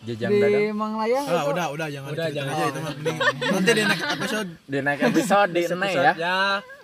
jejang 0.03 0.29
di 0.29 0.39
dadang. 0.39 0.75
Manglayang 0.75 1.25
ah, 1.25 1.43
udah 1.47 1.65
udah 1.69 1.87
jangan 1.87 2.09
Udah, 2.11 2.27
jangan. 2.29 2.53
aja 2.53 2.63
itu 2.65 2.79
mah 2.79 2.93
mending 2.93 3.17
nanti 3.49 3.71
di 3.71 3.83
next 3.83 4.05
episode. 4.09 4.49
Di 4.71 4.79
naik 4.79 4.99
episode 5.01 5.49
di 5.49 5.61
Ene 5.63 5.89
ya. 5.89 6.13
ya. 6.13 6.39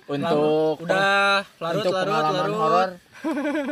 Untuk 0.05 0.75
udah 0.81 1.43
larut 1.59 1.79
untuk 1.79 1.93
larut 1.93 2.33
larut. 2.33 2.55
horor. 2.55 2.89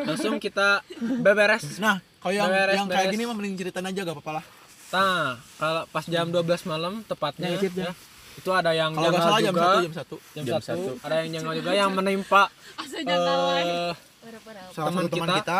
Langsung 0.04 0.36
kita 0.38 0.84
beberes. 1.00 1.64
Nah 1.80 1.98
kalau 2.20 2.34
yang 2.36 2.48
Beres, 2.48 2.76
yang 2.76 2.88
kayak 2.88 3.00
beres. 3.02 3.14
gini 3.16 3.24
mah 3.24 3.36
mending 3.36 3.56
ceritain 3.56 3.86
aja 3.86 4.00
gak 4.04 4.16
apa-apa 4.16 4.32
lah. 4.38 4.46
Nah 4.88 5.24
kalau 5.56 5.84
pas 5.88 6.06
jam 6.06 6.28
12 6.28 6.44
malam 6.66 6.94
tepatnya 7.04 7.48
Yang 7.50 7.72
itu, 7.72 7.80
ya, 7.82 7.92
itu 8.36 8.50
ada 8.52 8.72
yang 8.72 8.92
kalau 8.92 9.02
gak 9.02 9.12
janggal 9.14 9.24
salah 9.24 9.40
jam 9.40 9.48
juga. 9.50 9.64
satu 9.64 9.80
jam 9.80 9.94
satu. 9.96 10.16
Jam, 10.30 10.44
Jam 10.44 10.60
satu, 10.62 10.90
ada 11.02 11.16
yang 11.18 11.30
janggal 11.34 11.54
juga 11.56 11.72
yang 11.74 11.92
menimpa 11.92 12.42
eh, 12.78 13.92
salah 14.28 14.92
Teman 14.92 14.94
satu 15.00 15.10
teman 15.10 15.28
kita. 15.30 15.38
kita. 15.38 15.60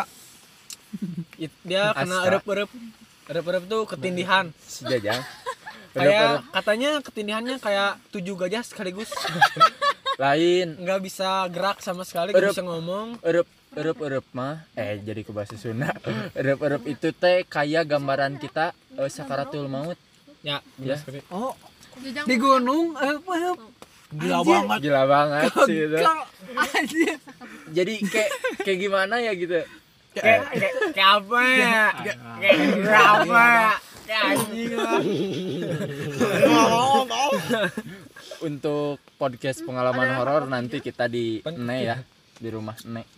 It- 1.38 1.60
dia 1.62 1.84
kena 1.92 2.18
erup-erup 2.24 2.70
erup-erup 3.26 3.64
tuh 3.66 3.82
ketindihan. 3.86 4.44
Si 4.58 4.84
jajang 4.84 5.20
kayak 5.94 6.44
katanya 6.50 6.90
ketindihannya 7.00 7.56
kayak 7.58 8.00
tujuh 8.10 8.34
gajah 8.36 8.62
sekaligus. 8.62 9.08
Lain. 10.18 10.74
Nggak 10.76 11.00
bisa 11.00 11.46
gerak 11.46 11.78
sama 11.78 12.02
sekali 12.02 12.32
nggak 12.32 12.42
Erup. 12.42 12.52
bisa 12.52 12.64
ngomong. 12.64 13.06
Erup 13.22 13.48
erup 13.70 13.98
erup 14.00 14.26
mah. 14.32 14.64
Eh 14.74 14.98
jadi 14.98 15.20
ke 15.22 15.30
bahasa 15.30 15.54
Sunda. 15.54 15.92
Erup 16.34 16.58
erup 16.60 16.82
itu 16.84 17.12
teh 17.12 17.44
kayak 17.44 17.86
gambaran 17.86 18.36
kita 18.36 18.72
eh, 18.94 19.06
sakaratul 19.06 19.68
maut. 19.68 19.96
Ya 20.40 20.58
Ya. 20.76 20.96
oh 21.28 21.52
di 21.98 22.36
gunung 22.36 22.94
eh 22.94 23.18
apa 23.18 23.58
ya? 24.12 24.20
gila 24.24 24.40
banget. 24.44 24.78
Gila 24.84 25.02
banget 25.04 25.50
sih 25.68 25.78
itu. 25.84 25.96
Anjir. 26.56 27.16
Jadi 27.68 27.94
kayak 28.08 28.30
kayak 28.64 28.78
gimana 28.80 29.14
ya 29.20 29.32
gitu? 29.36 29.60
Kayak 30.16 30.40
kayak 30.50 30.72
kayak 30.96 31.10
apa 31.20 31.40
ya? 31.44 31.86
Kayak 32.40 33.04
apa 33.04 33.42
ya? 33.44 33.70
kayak 34.08 34.22
anjing 34.32 34.72
lah. 34.72 35.00
Untuk 38.40 38.96
podcast 39.20 39.60
pengalaman 39.66 40.16
horor 40.16 40.48
nanti 40.48 40.80
kita 40.80 41.10
di 41.10 41.44
Ne 41.44 41.76
ya 41.84 41.96
di 42.38 42.48
rumah 42.48 42.78
Ne 42.88 43.17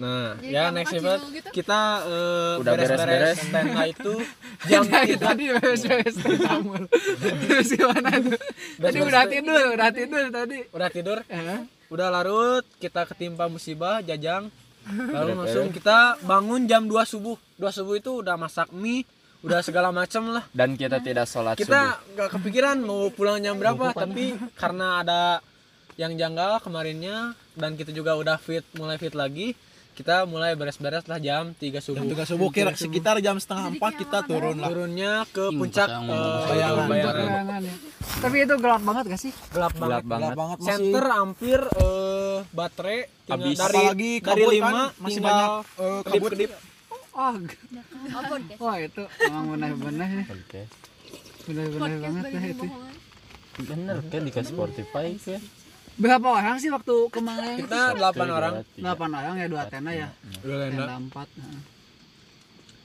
nah 0.00 0.32
ya 0.40 0.72
next 0.72 0.96
episode 0.96 1.22
kita 1.52 1.80
eh, 2.08 2.54
Udah 2.64 2.72
beres-beres. 2.72 3.38
tenda 3.52 3.84
itu 3.84 4.14
jam 4.70 4.82
kita 4.88 5.36
tadi 5.36 5.44
beres-beres. 5.52 6.14
Tamu. 6.48 6.74
Terus 7.44 7.68
gimana 7.76 8.10
tuh? 8.16 8.40
Tadi 8.80 8.98
udah 9.04 9.24
tidur, 9.28 9.64
udah 9.76 9.90
tidur 9.92 10.24
tadi. 10.32 10.58
udah 10.72 10.88
tidur? 10.88 11.18
Udah 11.92 12.08
larut 12.08 12.64
kita 12.80 13.04
ketimpa 13.04 13.52
musibah 13.52 14.00
jajang. 14.00 14.48
Lalu 14.88 15.36
langsung 15.36 15.68
kita 15.68 16.16
bangun 16.24 16.64
jam 16.64 16.88
2 16.88 16.96
subuh. 17.04 17.36
2 17.60 17.76
subuh 17.76 18.00
itu 18.00 18.24
udah 18.24 18.40
masak 18.40 18.72
mie 18.72 19.04
udah 19.40 19.60
segala 19.64 19.88
macam 19.92 20.32
lah. 20.32 20.44
Dan 20.52 20.76
kita 20.76 21.00
tidak 21.00 21.28
sholat 21.28 21.56
subuh. 21.56 21.64
kita 21.64 21.80
nggak 22.16 22.28
kepikiran 22.40 22.76
mau 22.80 23.08
pulang 23.12 23.40
jam 23.40 23.56
berapa 23.56 23.92
tapi 23.92 24.36
karena 24.56 25.00
ada 25.04 25.20
yang 25.96 26.16
janggal 26.16 26.64
kemarinnya 26.64 27.36
dan 27.56 27.76
kita 27.76 27.92
juga 27.92 28.16
udah 28.16 28.40
fit 28.40 28.64
mulai 28.76 28.96
fit 28.96 29.12
lagi 29.12 29.52
kita 29.90 30.24
mulai 30.24 30.56
beres-beres 30.56 31.04
lah 31.04 31.18
jam 31.18 31.52
3 31.52 31.60
jam 31.60 31.82
subuh 31.82 32.04
tiga 32.06 32.24
subuh 32.24 32.48
kira 32.48 32.72
sekitar 32.72 33.20
jam 33.20 33.36
setengah 33.36 33.76
empat 33.76 33.92
kita 34.00 34.18
turun 34.24 34.56
lah 34.56 34.68
turunnya 34.70 35.12
ke 35.28 35.50
puncak 35.52 35.88
yang 35.90 36.04
eh, 36.04 36.08
ngomong 36.08 36.46
bayangan. 36.46 36.86
bayangan. 36.88 37.14
bayangan 37.20 37.60
ya. 37.60 37.74
Tapi 38.00 38.36
itu 38.40 38.54
gelap 38.56 38.82
banget 38.82 39.04
gak 39.10 39.20
sih? 39.20 39.32
gelap 39.52 39.72
gelap 39.76 40.04
banget 40.06 40.32
banget 40.34 40.58
center 40.62 41.04
hampir 41.04 41.60
eh, 41.60 42.38
baterai 42.50 42.98
Habis. 43.28 43.56
dari 43.58 43.76
Apalagi 43.76 44.12
dari 44.18 44.24
kabut 44.24 44.46
kan, 44.46 44.54
lima 44.56 44.82
masih 44.96 45.20
tinggal 45.20 45.36
banyak, 45.36 45.50
kedip 46.00 46.22
kabut. 46.22 46.30
kedip 46.32 46.52
Oh, 47.10 47.34
wah 48.64 48.76
itu 48.80 49.02
emang 49.20 49.44
benar-benar 49.52 50.08
ya. 50.08 50.24
oke 50.30 50.62
Benar-benar 51.44 51.90
banget 52.00 52.24
ya 52.30 52.40
itu. 52.48 52.66
bener 53.60 53.96
kan 54.08 54.20
di 54.24 54.32
Spotify 54.32 55.06
kan 55.20 55.42
Berapa 56.00 56.26
orang 56.32 56.56
sih 56.56 56.72
waktu 56.72 56.96
ke 57.12 57.20
Malayang? 57.20 57.60
kita 57.60 57.92
delapan 57.92 58.28
orang. 58.32 58.54
Delapan 58.72 59.10
orang 59.12 59.34
ya 59.36 59.46
dua 59.52 59.62
tenda 59.68 59.92
ya. 59.92 60.08
dua 60.40 60.56
tenda. 60.64 60.88
Tenda 60.88 60.96
empat. 60.96 61.28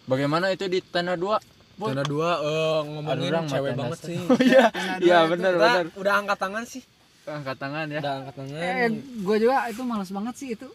Bagaimana 0.06 0.52
itu 0.52 0.68
di 0.68 0.84
tenda 0.84 1.16
dua? 1.16 1.40
Tenda 1.80 2.04
dua 2.04 2.30
eh, 2.44 2.80
ngomongin 2.84 3.32
orang 3.32 3.46
cewek 3.48 3.72
banget 3.80 4.00
sih. 4.04 4.20
Iya 4.44 4.68
Tenda 4.68 4.96
iya 5.00 5.18
dua 5.24 5.32
bener 5.32 5.54
kita 5.56 5.64
bener 5.64 5.86
udah 5.96 6.14
angkat 6.20 6.38
tangan 6.44 6.64
sih. 6.68 6.84
Angkat 7.24 7.58
tangan 7.58 7.86
ya. 7.88 8.00
Udah 8.04 8.14
angkat 8.20 8.34
tangan. 8.36 8.60
Eh, 8.60 8.88
gue 9.24 9.38
juga 9.40 9.56
itu 9.72 9.82
males 9.88 10.12
banget 10.12 10.36
sih 10.36 10.50
itu 10.52 10.68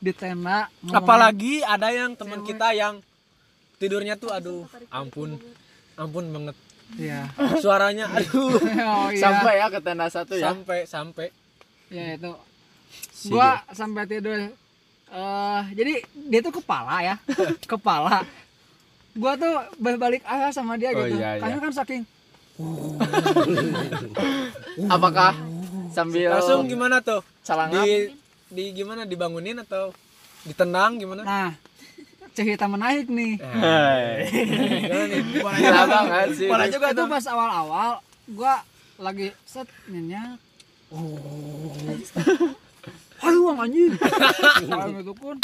di 0.00 0.12
tenda. 0.12 0.68
apalagi 0.92 1.64
ada 1.64 1.88
yang 1.92 2.12
teman 2.12 2.44
kita 2.44 2.76
yang 2.76 3.00
tidurnya 3.80 4.20
tuh 4.20 4.36
aduh 4.36 4.68
ampun. 4.92 5.40
Ampun 5.96 6.28
banget. 6.28 6.56
Iya. 7.00 7.32
suaranya 7.64 8.12
aduh. 8.12 8.52
Oh 8.90 9.08
iya. 9.08 9.22
sampai 9.22 9.64
ya 9.64 9.66
ke 9.72 9.80
tenda 9.80 10.06
satu 10.12 10.36
ya? 10.36 10.52
Sampai 10.52 10.84
sampai 10.84 11.26
Ya 11.90 12.14
itu. 12.14 12.32
Si 13.10 13.28
Gua 13.28 13.60
sampai 13.70 14.06
tidur. 14.06 14.38
eh 15.10 15.62
jadi 15.74 15.92
dia 16.24 16.40
tuh 16.40 16.54
kepala 16.54 17.02
ya, 17.02 17.14
kepala. 17.68 18.22
Gua 19.12 19.34
tuh 19.34 19.50
berbalik 19.76 20.22
arah 20.22 20.50
sama 20.50 20.78
dia 20.78 20.90
Oh, 20.90 21.02
gitu. 21.02 21.18
iya, 21.18 21.34
iya. 21.34 21.42
Karena 21.42 21.58
kan 21.60 21.72
saking 21.74 22.02
apakah 24.86 25.32
sambil 25.90 26.30
langsung 26.30 26.68
gimana 26.68 27.00
tuh 27.00 27.24
salangap 27.40 27.82
di 27.82 28.12
di 28.46 28.64
gimana 28.72 29.02
dibangunin 29.02 29.58
atau 29.58 29.90
ditendang 30.42 30.96
gimana 30.96 31.22
Nah, 31.22 31.50
cerita 32.30 32.64
menarik 32.66 33.08
nih. 33.08 33.40
Hai. 33.40 34.28
gimana 36.38 36.64
nih 36.64 36.70
juga 36.70 36.86
itu 36.90 36.96
tuh. 36.96 37.08
pas 37.08 37.24
awal-awal 37.26 37.90
gua 38.28 38.54
lagi 38.96 39.32
set 39.42 39.66
nyenyak. 39.86 40.38
Aduh, 43.20 43.52
anjing. 43.54 43.92
Kalau 44.64 44.88
gitu 44.92 45.12
pun. 45.14 45.36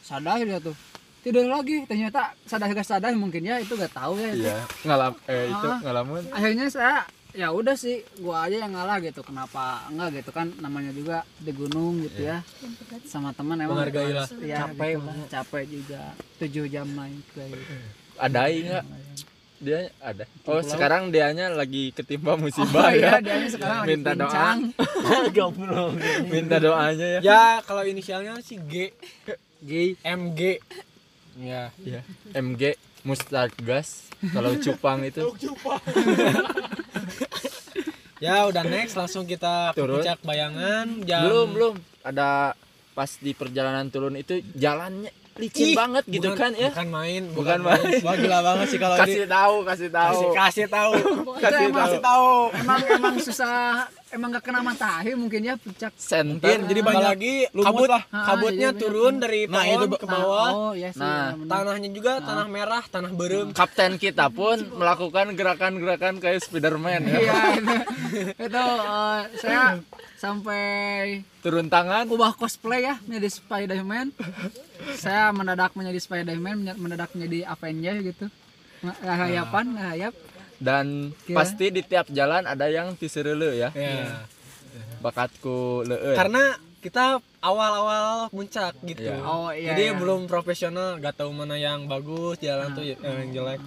Sadar 0.00 0.40
dia 0.40 0.58
tuh. 0.58 0.76
Tidur 1.18 1.44
lagi, 1.44 1.84
ternyata 1.84 2.32
sadar 2.42 2.70
gak 2.70 2.86
sadar 2.86 3.12
mungkin 3.12 3.42
ya 3.42 3.58
itu 3.58 3.74
gak 3.74 3.92
tahu 3.92 4.16
ya. 4.16 4.30
itu. 4.30 4.40
iya 4.40 4.56
ngalam 4.82 5.12
eh 5.26 5.44
itu 5.46 5.66
Ah. 5.66 5.78
ngalamun 5.82 6.22
Akhirnya 6.30 6.66
saya 6.70 6.96
ya 7.36 7.52
udah 7.52 7.76
sih 7.76 8.00
gua 8.16 8.48
aja 8.48 8.64
yang 8.64 8.72
ngalah 8.72 8.96
gitu 8.98 9.20
kenapa 9.20 9.84
enggak 9.86 10.08
gitu 10.16 10.30
kan 10.32 10.48
namanya 10.56 10.88
juga 10.90 11.20
di 11.36 11.52
gunung 11.52 12.00
gitu 12.00 12.24
ya 12.24 12.40
sama 13.04 13.36
teman 13.36 13.60
emang 13.60 13.76
Menghargai 13.76 14.16
lah. 14.16 14.24
ya, 14.40 14.64
capek 14.64 14.96
capek 15.28 15.64
juga 15.68 16.00
tujuh 16.40 16.64
jam 16.66 16.88
naik 16.88 17.20
kayak 17.30 17.52
gitu. 17.52 17.74
ada 18.16 18.40
enggak 18.48 18.84
dia 19.58 19.90
ada. 19.98 20.24
Oh 20.46 20.62
sekarang 20.62 21.10
dianya 21.10 21.50
lagi 21.50 21.90
ketimpa 21.90 22.38
musibah 22.38 22.88
Oh 22.88 22.92
iya, 22.94 23.18
ya. 23.18 23.24
dianya 23.24 23.48
sekarang 23.50 23.78
lagi 23.82 23.90
minta 23.90 24.10
doa. 24.14 24.50
minta 26.34 26.56
doanya 26.62 27.06
ya. 27.18 27.20
Ya 27.20 27.44
kalau 27.66 27.82
inisialnya 27.82 28.38
sih 28.42 28.58
G. 28.62 28.94
G 29.62 29.98
MG 30.06 30.62
ya. 31.42 31.74
Iya. 31.82 32.00
MG 32.38 32.78
Mustard 33.02 33.54
Gas 33.62 34.10
kalau 34.34 34.54
cupang 34.58 35.02
itu. 35.06 35.22
Ya 38.18 38.50
udah 38.50 38.66
next 38.66 38.98
langsung 38.98 39.30
kita 39.30 39.70
Turun. 39.78 40.02
puncak 40.02 40.18
bayangan. 40.26 41.06
Jam 41.06 41.22
belum 41.30 41.48
belum. 41.54 41.74
Ada 42.02 42.58
pas 42.98 43.10
di 43.22 43.30
perjalanan 43.30 43.86
turun 43.94 44.18
itu 44.18 44.42
jalannya 44.58 45.14
licin 45.38 45.64
Ih, 45.64 45.74
banget 45.74 46.04
gitu 46.04 46.28
bukan- 46.28 46.50
kan 46.50 46.52
ya? 46.52 46.68
bukan 46.68 46.88
main 46.90 47.22
Bukan 47.30 47.58
main. 47.62 47.86
wah 48.02 48.14
gila 48.14 48.38
banget 48.42 48.66
sih 48.68 48.78
kalau 48.78 48.96
kasih 48.96 49.14
ini 49.16 49.28
tahu 49.28 49.54
kasih 49.62 49.88
tahu. 49.88 50.10
Kasih 50.10 50.28
kasih 50.34 50.66
tahu. 50.68 50.92
Kasih 51.44 51.64
emang, 51.64 51.90
tahu. 52.00 52.30
Emang 52.52 52.80
emang 52.90 53.14
susah 53.18 53.54
emang 54.08 54.28
gak 54.30 54.42
kena 54.42 54.60
matahari 54.60 55.12
mungkin 55.14 55.40
ya 55.40 55.54
puncak. 55.54 55.94
Center 55.94 56.58
jadi 56.60 56.80
banyak 56.80 57.06
lagi 57.08 57.34
kabut 57.48 57.86
lah. 57.86 58.02
Ah, 58.08 58.24
kabutnya 58.28 58.68
iya, 58.68 58.74
turun 58.74 59.14
dari 59.16 59.46
Nah, 59.46 59.62
pohon 59.62 59.78
itu 59.78 59.86
ke 59.94 60.06
bawah. 60.08 60.50
Oh 60.50 60.72
iya 60.72 60.90
sih 60.90 60.98
Nah, 60.98 61.32
benar. 61.32 61.48
tanahnya 61.62 61.90
juga 61.92 62.12
tanah 62.18 62.46
merah 62.46 62.82
tanah 62.84 63.10
berem. 63.10 63.48
Kapten 63.52 63.94
kita 63.96 64.26
pun 64.28 64.58
melakukan 64.72 65.32
gerakan-gerakan 65.32 66.18
kayak 66.18 66.42
Spiderman 66.42 67.04
ya. 67.04 67.14
Iya 67.16 67.34
itu 67.54 67.74
itu 68.40 68.64
eh, 68.82 69.20
saya 69.38 69.62
sampai 70.18 71.22
turun 71.40 71.70
tangan. 71.70 72.10
ubah 72.10 72.34
cosplay 72.34 72.84
ya 72.84 72.98
menjadi 73.06 73.28
Spiderman. 73.30 74.10
Saya 75.02 75.30
mendadak 75.30 75.72
menjadi 75.78 75.98
Spiderman 76.02 76.74
mendadak 76.74 77.14
menjadi 77.14 77.46
Avenger 77.46 77.96
gitu. 78.02 78.26
Ngahayapan 78.82 79.66
ngahayap 79.74 80.14
dan 80.58 81.14
Kira? 81.22 81.38
pasti 81.38 81.70
di 81.70 81.86
tiap 81.86 82.10
jalan 82.10 82.42
ada 82.42 82.66
yang 82.66 82.98
tiserele 82.98 83.54
ya. 83.54 83.70
Ya 83.72 84.26
bakatku 84.98 85.86
leeur 85.86 86.16
karena 86.18 86.58
kita 86.78 87.18
awal-awal 87.42 88.30
puncak 88.30 88.74
gitu. 88.86 89.02
Iya. 89.02 89.18
oh 89.22 89.50
iya 89.50 89.74
jadi 89.74 89.94
iya. 89.94 89.98
belum 89.98 90.30
profesional 90.30 90.98
gak 91.02 91.18
tahu 91.18 91.34
mana 91.34 91.58
yang 91.58 91.90
bagus 91.90 92.38
jalan 92.38 92.70
tuh 92.74 92.86
eh, 92.86 92.94
yang 92.98 93.30
jelek 93.34 93.60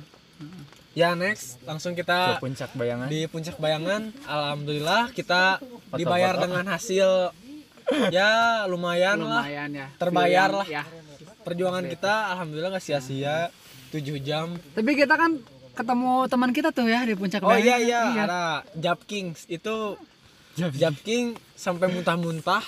ya 0.93 1.15
next. 1.15 1.59
Langsung 1.63 1.93
ke 1.93 2.03
kita 2.03 2.37
puncak 2.39 2.71
bayangan. 2.73 3.07
di 3.07 3.25
puncak 3.27 3.55
bayangan. 3.57 4.11
Alhamdulillah 4.25 5.11
kita 5.11 5.57
Foto-foto. 5.57 5.97
dibayar 5.97 6.33
dengan 6.37 6.65
hasil 6.67 7.09
ya 8.09 8.63
lumayan, 8.67 9.19
lah. 9.21 9.43
Lumayan 9.43 9.69
ya. 9.71 9.87
Terbayar 9.95 10.49
lah. 10.51 10.67
ya. 10.67 10.83
Perjuangan 11.41 11.83
kita 11.89 12.13
alhamdulillah 12.35 12.71
gak 12.77 12.85
sia-sia. 12.85 13.49
7 13.91 13.99
jam. 14.23 14.55
Tapi 14.71 14.91
kita 14.95 15.19
kan 15.19 15.35
ketemu 15.71 16.27
teman 16.27 16.51
kita 16.51 16.71
tuh 16.71 16.87
ya 16.87 17.03
di 17.03 17.15
puncak 17.15 17.43
oh 17.43 17.51
iya 17.55 17.75
Bayangan. 17.79 18.11
iya. 18.15 18.23
Ada 18.23 18.43
Jab 18.75 18.99
Kings 19.03 19.43
itu 19.47 19.95
Jab 20.55 20.95
King 21.01 21.39
sampai 21.55 21.87
muntah-muntah. 21.87 22.59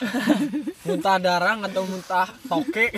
Muntah 0.88 1.16
darah 1.20 1.56
atau 1.64 1.84
muntah 1.88 2.28
toke. 2.48 2.92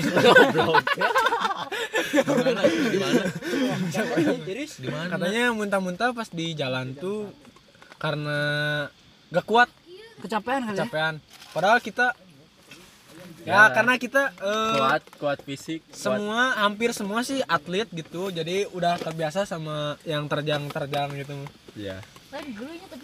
Katanya 5.09 5.43
muntah-muntah 5.53 6.09
pas 6.13 6.29
di 6.29 6.53
jalan 6.53 6.93
tuh 6.97 7.29
karena 7.97 8.39
gak 9.33 9.45
kuat. 9.45 9.69
Kecapean 10.21 10.69
kali 10.69 10.77
ya? 10.77 10.85
Kecapean. 10.85 11.15
Padahal 11.53 11.79
kita 11.81 12.13
Ya. 13.45 13.69
ya, 13.69 13.77
karena 13.77 13.93
kita 14.01 14.33
eh, 14.41 14.73
kuat 14.73 15.03
kuat 15.21 15.39
fisik 15.45 15.85
kuat. 15.85 15.97
semua 15.97 16.57
hampir 16.65 16.89
semua 16.97 17.21
sih 17.21 17.45
atlet 17.45 17.85
gitu. 17.93 18.33
Jadi 18.33 18.65
udah 18.73 18.97
terbiasa 18.97 19.45
sama 19.45 20.01
yang 20.01 20.25
terjang-terjang 20.25 21.13
gitu. 21.13 21.33
Ya 21.77 22.01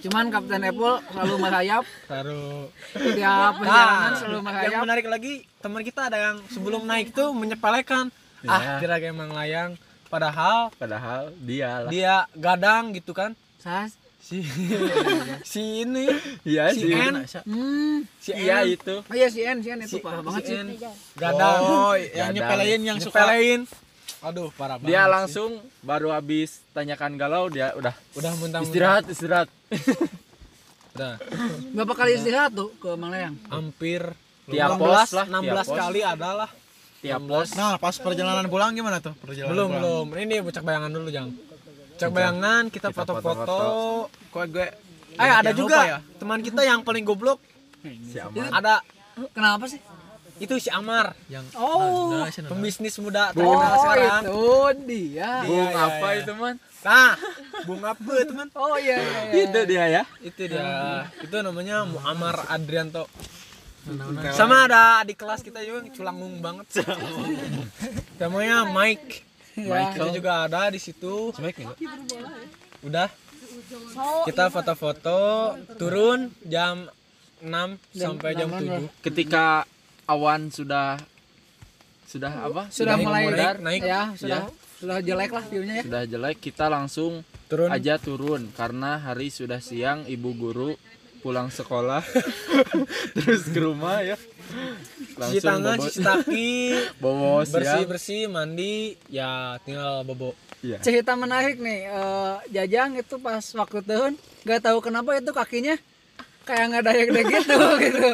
cuman 0.02 0.26
Kapten 0.34 0.62
Apple 0.66 0.96
selalu 1.14 1.36
merayap. 1.38 1.84
Taruh. 2.10 2.68
Tiap 2.94 3.54
perjalanan 3.62 4.12
Nah, 4.12 4.18
selalu 4.18 4.36
yang 4.36 4.46
merayap. 4.46 4.82
menarik 4.84 5.06
lagi 5.08 5.34
teman 5.62 5.82
kita 5.86 6.02
ada 6.10 6.18
yang 6.18 6.38
sebelum 6.50 6.82
naik 6.84 7.14
tuh 7.14 7.32
menyepelekan. 7.32 8.10
Ya. 8.42 8.50
ah 8.50 8.64
kira 8.82 8.98
emang 9.06 9.30
layang. 9.32 9.78
Padahal 10.10 10.74
padahal 10.76 11.32
dia 11.40 11.88
lah. 11.88 11.90
dia 11.94 12.16
gadang 12.36 12.92
gitu 12.92 13.14
kan. 13.14 13.38
Sas. 13.62 13.96
Si 14.22 14.42
si 15.52 15.86
ini. 15.86 16.10
Iya 16.46 16.74
si 16.74 16.86
sih 16.86 16.94
N. 16.94 17.14
Hmm. 17.46 17.98
Si 18.18 18.32
iya 18.34 18.66
N. 18.66 18.74
itu. 18.76 18.96
Oh 19.02 19.16
iya 19.16 19.28
si 19.30 19.42
En 19.46 19.62
si 19.62 19.70
En 19.70 19.80
itu 19.82 19.98
si, 19.98 20.04
parah 20.04 20.22
si 20.22 20.26
banget 20.28 20.44
sih. 20.46 20.58
N. 20.58 20.68
Gadang. 21.16 21.60
Oh, 21.62 21.94
yang 21.96 22.30
nyepelein 22.34 22.82
yang 22.82 22.98
suka 23.02 23.22
nyepelein 23.30 23.62
aduh 24.22 24.54
parah 24.54 24.78
banget 24.78 24.94
dia 24.94 25.02
sih. 25.02 25.10
langsung 25.10 25.52
baru 25.82 26.14
habis 26.14 26.62
tanyakan 26.78 27.18
galau 27.18 27.50
dia 27.50 27.74
udah 27.74 27.94
udah 28.14 28.32
muntah 28.38 28.62
istirahat 28.62 29.04
istirahat. 29.10 29.50
Udah. 30.92 31.16
Berapa 31.72 32.04
kali 32.04 32.20
istirahat 32.20 32.52
tuh 32.52 32.68
ke 32.76 33.00
Malayang 33.00 33.40
hampir 33.48 34.12
Tiap 34.52 34.76
16 34.76 34.84
pos 34.84 35.10
lah, 35.16 35.26
16 35.32 35.40
tiap 35.40 35.68
kali 35.72 36.02
adalah 36.04 36.50
tiap 37.00 37.22
pos. 37.24 37.50
Nah, 37.56 37.80
pas 37.80 37.96
perjalanan 37.96 38.46
pulang 38.52 38.76
gimana 38.76 39.00
tuh? 39.00 39.16
Perjalanan 39.24 39.56
belum 39.56 39.68
pulang. 39.72 40.06
belum. 40.12 40.26
Ini 40.28 40.36
puncak 40.44 40.64
bayangan 40.68 40.90
dulu 40.92 41.08
jang. 41.08 41.30
Puncak 41.96 42.10
bayangan 42.12 42.64
kita 42.68 42.88
foto-foto. 42.92 43.62
Kok 44.12 44.44
gue 44.52 44.68
eh 45.16 45.32
ada 45.32 45.52
juga 45.56 45.80
ya? 45.84 46.00
teman 46.20 46.44
kita 46.44 46.62
yang 46.68 46.84
paling 46.84 47.08
goblok. 47.08 47.40
Si 47.84 48.20
Amar 48.20 48.52
ada. 48.52 48.76
Kenapa 49.32 49.64
sih 49.72 49.80
itu 50.42 50.58
si 50.58 50.70
Amar. 50.74 51.14
Yang 51.30 51.46
oh. 51.54 52.26
Nah, 52.26 52.28
pembisnis 52.50 52.98
muda 52.98 53.30
oh 53.30 53.38
terkenal 53.38 53.74
sekarang. 53.78 54.24
itu 54.26 54.50
dia. 54.90 55.32
Bung 55.46 55.70
Iya, 55.70 55.70
iya, 55.70 55.86
apa 55.86 56.08
iya. 56.10 56.22
itu 56.26 56.34
man? 56.34 56.56
Nah 56.82 57.14
bunga 57.70 57.94
apa 57.94 58.12
teman 58.26 58.48
oh 58.58 58.74
iya 58.82 58.98
iya, 58.98 59.20
iya. 59.30 59.44
itu 59.46 59.60
dia 59.70 59.86
ya? 59.86 60.04
Itu 60.26 60.42
dia. 60.50 60.66
Itu 61.22 61.36
namanya 61.46 61.86
Muammar 61.86 62.50
Adrianto. 62.50 63.06
Sama 64.34 64.66
ada 64.70 65.02
di 65.06 65.14
kelas 65.14 65.42
kita 65.42 65.62
juga 65.62 65.86
yang 65.86 65.90
culangung 65.94 66.38
banget. 66.42 66.86
Namanya 68.22 68.70
Mike. 68.70 69.26
Itu 69.58 70.08
juga 70.14 70.46
ada 70.46 70.70
di 70.70 70.78
situ. 70.82 71.34
Udah. 72.82 73.10
Kita 74.26 74.54
foto-foto 74.54 75.54
turun 75.78 76.30
jam 76.46 76.90
6 77.42 77.98
sampai 77.98 78.38
jam 78.38 78.50
7. 78.54 79.02
ketika 79.02 79.66
awan 80.12 80.50
sudah 80.50 81.00
sudah 82.04 82.32
apa? 82.44 82.68
Sudah 82.68 83.00
mulai 83.00 83.24
memudar, 83.26 83.56
naik. 83.58 83.82
ya 83.82 84.12
sudah 84.14 84.52
sudah 84.78 84.98
jelek 85.00 85.32
lah 85.32 85.44
view-nya 85.46 85.74
ya. 85.80 85.84
Sudah 85.88 86.04
jelek 86.04 86.38
kita 86.42 86.68
langsung 86.68 87.24
Turun. 87.48 87.72
aja 87.72 87.96
turun. 87.96 88.52
Karena 88.52 89.00
hari 89.00 89.32
sudah 89.32 89.60
siang 89.60 90.04
ibu 90.06 90.34
guru 90.34 90.76
pulang 91.22 91.48
sekolah 91.48 92.02
terus 93.16 93.46
ke 93.46 93.60
rumah 93.62 94.02
ya. 94.02 94.18
Cuci 95.14 95.40
tangan, 95.40 95.78
bobo- 95.78 95.86
cuci 95.86 96.00
kaki, 96.02 96.52
bobo 97.04 97.32
siang. 97.40 97.54
bersih-bersih, 97.54 98.22
mandi, 98.28 98.76
ya 99.08 99.56
tinggal 99.62 100.04
bobo. 100.04 100.36
Iya. 100.62 100.78
cerita 100.78 101.18
menarik 101.18 101.58
nih 101.58 101.90
eh, 101.90 102.36
Jajang 102.54 102.94
itu 102.94 103.18
pas 103.18 103.42
waktu 103.42 103.82
tahun 103.82 104.14
nggak 104.46 104.62
tahu 104.62 104.78
kenapa 104.78 105.18
itu 105.18 105.34
kakinya 105.34 105.74
kayak 106.42 106.64
nggak 106.74 106.84
daya 106.84 107.04
gede 107.06 107.22
gitu 107.30 107.58
gitu 107.86 108.10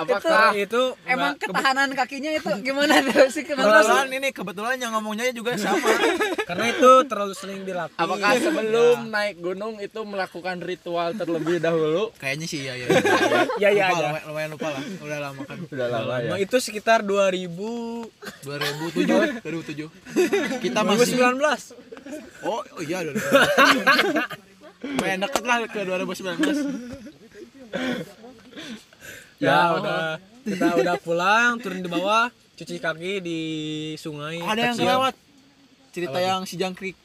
apakah 0.00 0.56
Itu 0.56 0.82
emang 1.04 1.36
ketahanan 1.36 1.92
kakinya 1.92 2.32
itu 2.32 2.50
gimana 2.64 3.04
tuh 3.04 3.28
sih 3.30 3.44
kenapa 3.44 3.84
Kebetulan 3.84 4.08
ini 4.10 4.28
kebetulan 4.32 4.76
yang 4.80 4.92
ngomongnya 4.96 5.28
juga 5.30 5.54
sama. 5.60 5.86
karena 6.48 6.64
itu 6.72 6.90
terlalu 7.06 7.34
sering 7.36 7.60
dilatih. 7.62 7.98
apakah 8.00 8.30
sebelum 8.40 9.12
naik 9.12 9.36
gunung 9.38 9.76
itu 9.78 10.00
melakukan 10.02 10.56
ritual 10.64 11.12
terlebih 11.14 11.60
dahulu 11.60 12.10
Kayaknya 12.16 12.46
sih 12.48 12.64
iya 12.64 12.74
iya. 12.80 12.88
Ya 13.60 13.68
ya 13.70 13.86
Lupa, 13.92 13.98
ada. 14.00 14.20
lumayan, 14.28 14.50
lupa 14.56 14.68
lah. 14.72 14.82
Udah 15.04 15.18
lama 15.20 15.42
kan. 15.44 15.58
udah 15.68 15.88
lama 15.88 16.14
ya 16.20 16.30
Nah, 16.34 16.38
itu 16.40 16.56
sekitar 16.58 17.04
2000 17.04 17.44
2007 18.44 19.44
2007. 19.44 20.60
Kita 20.64 20.80
masih 20.82 21.16
2019. 21.20 21.76
Oh, 22.44 22.60
oh 22.64 22.82
iya 22.82 23.04
2019. 23.04 23.14
Lumayan 24.84 25.18
deket 25.24 25.44
lah 25.44 25.56
ke 25.64 25.80
2019. 25.84 27.23
Ya, 29.42 29.76
udah 29.76 30.00
kita 30.46 30.66
udah 30.78 30.96
pulang, 31.02 31.58
turun 31.60 31.82
di 31.82 31.90
bawah, 31.90 32.30
cuci 32.54 32.78
kaki 32.78 33.20
di 33.20 33.40
sungai. 33.98 34.40
Ada 34.40 34.72
yang 34.72 34.76
kecil. 34.76 34.86
kelewat. 34.88 35.14
Cerita 35.94 36.18
yang 36.18 36.40
si 36.46 36.54
Jangkrik. 36.58 36.96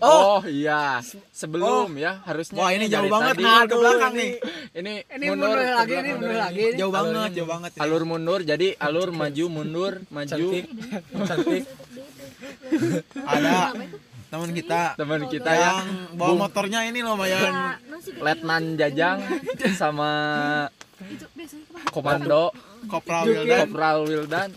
oh, 0.00 0.40
iya 0.48 1.04
sebelum 1.28 1.92
ya 2.00 2.24
harusnya 2.24 2.56
Wah, 2.56 2.72
ini 2.72 2.88
jauh 2.88 3.04
banget 3.12 3.36
tadi. 3.36 3.44
nih 3.44 3.60
ke 3.68 3.76
belakang 3.76 4.12
nih. 4.16 4.32
ini 4.80 4.92
ini 5.04 5.24
mundur, 5.28 5.60
ke 5.60 5.76
lagi 5.76 5.94
nih 6.00 6.12
mundur 6.16 6.36
lagi. 6.40 6.64
Jauh 6.72 6.92
banget, 6.92 7.30
jauh 7.36 7.48
banget. 7.52 7.70
ini. 7.76 7.80
alur 7.84 8.02
mundur 8.08 8.40
jadi 8.40 8.68
alur 8.80 9.08
maju 9.12 9.44
mundur 9.52 9.92
maju 10.08 10.28
Cantik. 10.32 10.64
Cantik. 11.28 11.64
Ada 13.28 13.76
teman 14.30 14.50
kita. 14.50 14.80
Teman 14.94 15.22
kita 15.26 15.50
ya 15.50 15.60
yang 15.60 15.86
bawa 16.14 16.34
motornya 16.40 16.80
ini 16.86 17.02
lumayan 17.02 17.76
letnan 18.16 18.78
jajang 18.78 19.18
sama 19.74 20.10
komando. 21.90 22.54
Kopral 22.80 23.28
Wildan. 23.28 23.58
kopral 23.66 23.98
wildan. 24.02 24.50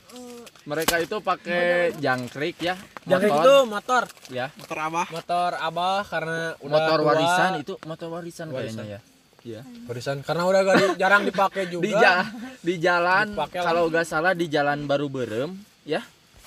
Mereka 0.63 0.95
itu 1.03 1.19
pakai 1.19 1.91
jangkrik 1.99 2.55
ya 2.63 2.79
Jangkrik 3.03 3.35
motor. 3.35 3.43
itu 3.43 3.53
motor. 3.67 4.03
ya. 4.31 4.47
Motor 4.55 4.77
abah. 4.79 5.07
Motor 5.11 5.51
Abah 5.59 6.01
karena 6.07 6.39
udah 6.57 6.71
motor 6.71 6.97
tua. 6.97 7.07
warisan 7.11 7.51
itu 7.59 7.73
motor 7.83 8.07
warisan 8.09 8.47
kayaknya 8.47 8.83
ya. 8.87 8.99
Iya. 9.43 9.61
Warisan 9.91 10.23
karena 10.23 10.47
udah 10.47 10.59
gak 10.63 10.75
di- 10.79 10.95
jarang 10.95 11.27
dipakai 11.27 11.67
juga. 11.67 11.83
Di, 11.83 11.91
ja- 11.91 12.27
di 12.63 12.73
jalan. 12.79 13.35
Kalau 13.51 13.91
nggak 13.91 14.07
salah 14.07 14.31
di 14.31 14.47
jalan 14.47 14.87
baru 14.87 15.11
berem 15.11 15.51
ya. 15.83 15.99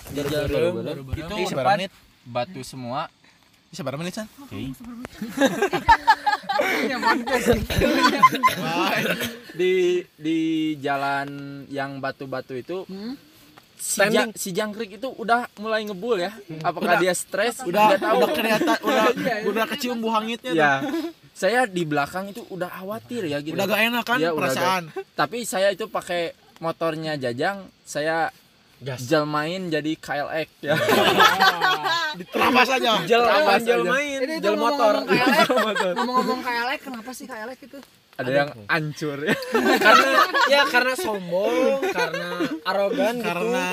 Di 0.09 0.25
jalan 0.25 0.49
baru 0.49 0.69
berem. 0.73 0.97
Itu 1.13 1.35
menit? 1.53 1.93
batu 2.25 2.65
semua. 2.65 3.13
Seberapa 3.77 4.01
menit, 4.01 4.17
San? 4.17 4.25
Di 9.53 9.75
di 10.17 10.39
jalan 10.79 11.29
yang 11.69 11.99
batu-batu 11.99 12.53
itu 12.55 12.85
si, 13.77 14.01
ja- 14.01 14.25
Standing. 14.27 14.31
si 14.33 14.49
jangkrik 14.51 14.91
itu 14.97 15.09
udah 15.11 15.49
mulai 15.59 15.85
ngebul 15.85 16.17
ya. 16.19 16.33
Apakah 16.63 16.97
dia 16.97 17.13
stres? 17.13 17.61
Udah 17.63 17.97
tahu. 17.97 18.17
udah 18.19 18.29
kelihatan 18.31 18.77
udah 18.81 19.05
udah 19.47 19.65
kecium 19.69 19.99
bu 19.99 20.09
hangitnya 20.09 20.51
tuh. 20.51 20.59
ya. 20.59 20.73
Saya 21.33 21.69
di 21.69 21.85
belakang 21.85 22.33
itu 22.33 22.41
udah 22.49 22.69
khawatir 22.71 23.29
ya 23.29 23.45
gitu. 23.45 23.53
Udah 23.53 23.69
gak 23.69 23.83
enak 23.87 24.05
kan 24.07 24.17
Ya, 24.17 24.33
udah 24.33 24.49
perasaan. 24.49 24.83
Tapi 25.13 25.45
saya 25.45 25.69
itu 25.69 25.85
pakai 25.87 26.33
motornya 26.59 27.21
Jajang, 27.21 27.69
saya 27.83 28.33
Gas. 28.77 29.01
jelmain 29.03 29.73
jadi 29.73 29.93
KLX 29.97 30.49
ya. 30.61 30.77
Diterabas 32.19 32.69
aja. 32.71 33.01
Jel 33.05 33.23
Terabas 33.23 33.61
jel 33.63 34.57
motor. 34.57 34.95
ngomong-ngomong 35.97 36.41
KLX, 36.41 36.81
kenapa 36.83 37.11
sih 37.13 37.25
KLX 37.25 37.59
itu? 37.63 37.79
Ada 38.17 38.31
yang 38.33 38.51
hancur 38.67 39.19
ya. 39.21 39.37
karena 39.85 40.11
ya 40.49 40.63
karena 40.67 40.95
sombong, 40.95 41.85
karena 41.87 42.29
arogan 42.65 43.15
gitu. 43.17 43.29
Karena 43.29 43.67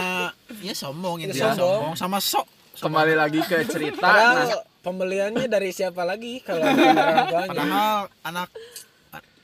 ya 0.59 0.73
sombong 0.73 1.15
ini 1.19 1.31
Ya, 1.31 1.51
sombong. 1.51 1.55
sombong 1.55 1.95
sama 1.95 2.19
sok. 2.19 2.47
Kembali 2.75 3.15
lagi 3.15 3.39
ke 3.39 3.63
cerita. 3.65 4.03
Padahal 4.03 4.35
Nah, 4.43 4.59
pembeliannya 4.83 5.47
dari 5.47 5.71
siapa 5.71 6.03
lagi 6.03 6.43
kalau 6.43 6.59
orang 6.59 6.83
tuanya. 7.27 7.47
Padahal 7.47 7.99
anak 8.23 8.49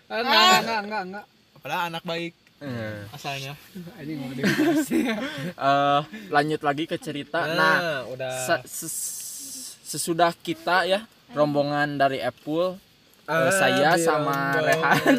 Enggak, 0.10 0.26
enggak, 0.60 0.80
enggak, 0.82 1.02
enggak. 1.06 1.26
padahal 1.60 1.82
anak 1.88 2.04
baik 2.04 2.34
eh, 2.62 3.08
asalnya. 3.10 3.54
Ini 4.02 4.14
mau 4.16 4.30
dikasih. 4.30 5.04
eh, 5.70 6.02
lanjut 6.30 6.62
lagi 6.62 6.84
ke 6.84 6.96
cerita. 6.96 7.44
Nah, 7.46 7.56
Nah, 7.56 8.00
udah 8.08 8.32
se- 8.38 8.66
ses- 8.66 9.20
sesudah 9.84 10.36
kita 10.36 10.84
ya 10.84 11.02
rombongan 11.32 11.96
dari 11.96 12.20
Apple, 12.20 12.78
eh, 13.26 13.52
saya 13.52 13.96
sama 13.96 14.54
rombongan. 14.56 14.66
Rehan, 14.66 15.18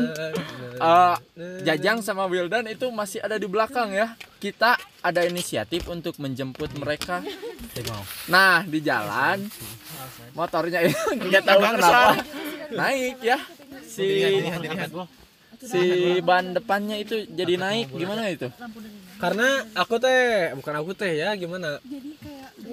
eh, 0.81 1.17
Jajang 1.61 2.01
sama 2.01 2.25
Wildan 2.25 2.65
itu 2.67 2.89
masih 2.89 3.21
ada 3.21 3.35
di 3.35 3.45
belakang 3.45 3.91
ya. 3.91 4.15
Kita 4.37 4.75
ada 5.01 5.21
inisiatif 5.23 5.85
untuk 5.87 6.17
menjemput 6.17 6.73
mereka. 6.75 7.21
Nah, 8.27 8.63
di 8.63 8.81
jalan 8.81 9.49
motornya 10.33 10.81
itu 10.83 10.97
nggak 11.15 11.43
tahu 11.43 11.61
kenapa 11.61 12.21
naik 12.71 13.17
ya. 13.21 13.39
Si 13.85 14.07
si 15.61 16.17
ban 16.25 16.57
depannya 16.57 16.97
itu 16.97 17.29
jadi 17.29 17.61
naik 17.61 17.93
gimana 17.93 18.33
itu? 18.33 18.49
karena 19.21 19.69
aku 19.77 20.01
teh 20.01 20.57
bukan 20.57 20.75
aku 20.81 20.91
teh 20.97 21.13
ya 21.13 21.37
gimana? 21.37 21.77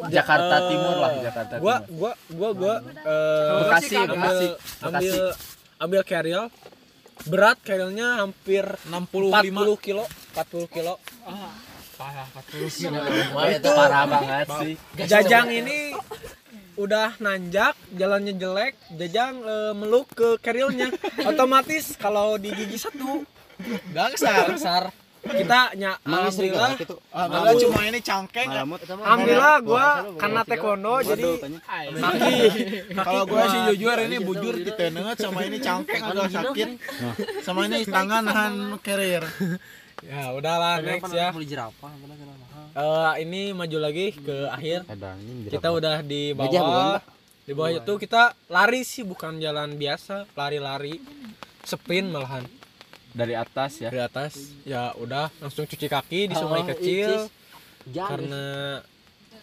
Jakarta 0.07 0.71
Timur 0.71 0.95
lah 0.95 1.11
Jakarta 1.19 1.53
gua 1.59 1.83
Timur. 1.83 1.99
gua 1.99 2.11
gua 2.31 2.49
gua 2.55 2.75
eh, 3.03 3.51
Bekasi, 3.67 3.95
ambil 3.99 4.15
Bekasi, 4.15 4.47
ambil 4.79 5.15
ambil 5.83 6.01
carrier. 6.07 6.45
Berat 7.27 7.57
carriernya 7.65 8.23
hampir 8.23 8.63
65 8.87 9.43
40 9.43 9.83
kilo 9.83 10.03
40 10.37 10.69
kilo. 10.71 10.95
Wah, 13.33 13.49
itu 13.49 13.69
parah 13.73 14.03
banget 14.05 14.47
sih. 14.61 14.73
jajang 15.01 15.49
ini 15.49 15.97
udah 16.77 17.17
nanjak 17.17 17.73
jalannya 17.97 18.37
jelek 18.37 18.77
jajang 18.93 19.41
eh, 19.41 19.73
meluk 19.73 20.07
ke 20.13 20.37
carriernya 20.39 20.93
otomatis 21.29 21.97
kalau 21.97 22.37
di 22.37 22.53
gigi 22.53 22.77
satu 22.77 23.25
Gak 23.89 24.13
kesal. 24.13 24.53
besar 24.53 24.93
kita 25.27 25.75
nya 25.75 25.91
alhamdulillah. 26.07 26.71
Alhamdulillah 27.11 27.55
cuma 27.59 27.79
ini 27.83 27.99
cangkeng. 27.99 28.47
alhamdulillah 28.47 29.55
gua 29.59 29.87
karena 30.15 30.41
taekwondo 30.47 30.93
jadi 31.03 31.29
kaki. 31.91 32.35
Kalau 32.95 33.23
gue 33.27 33.43
sih 33.51 33.59
jujur 33.73 33.97
ini 34.07 34.17
bujur 34.23 34.55
di 34.55 34.71
tenet 34.71 35.17
sama 35.19 35.43
ini 35.43 35.57
cangkeng 35.59 35.99
agak 35.99 36.31
sakit. 36.31 36.69
Sama 37.43 37.67
ini 37.67 37.83
tangan 37.83 38.23
nahan 38.23 38.53
carrier. 38.79 39.25
ya 39.97 40.29
udahlah 40.29 40.77
next 40.85 41.09
ya 41.09 41.33
Eh, 42.77 43.13
ini 43.25 43.57
maju 43.57 43.77
lagi 43.81 44.13
ke 44.13 44.45
akhir 44.47 44.85
kita 45.49 45.73
udah 45.73 46.05
di 46.05 46.29
bawah 46.29 47.01
di 47.41 47.51
bawah 47.51 47.71
itu 47.73 47.93
kita 47.97 48.37
lari 48.47 48.85
sih 48.85 49.01
bukan 49.01 49.41
jalan 49.41 49.73
biasa 49.73 50.29
lari-lari 50.37 51.01
sprint 51.65 52.13
malahan 52.13 52.45
Dari 53.17 53.33
atas 53.33 53.81
ya. 53.81 53.89
dari 53.89 54.05
atas 54.05 54.37
ya 54.61 54.93
udah 54.93 55.33
langsung 55.41 55.65
cuci 55.65 55.89
kaki 55.89 56.29
di 56.29 56.35
sungai 56.37 56.69
kecil 56.69 57.25
karena 57.89 58.77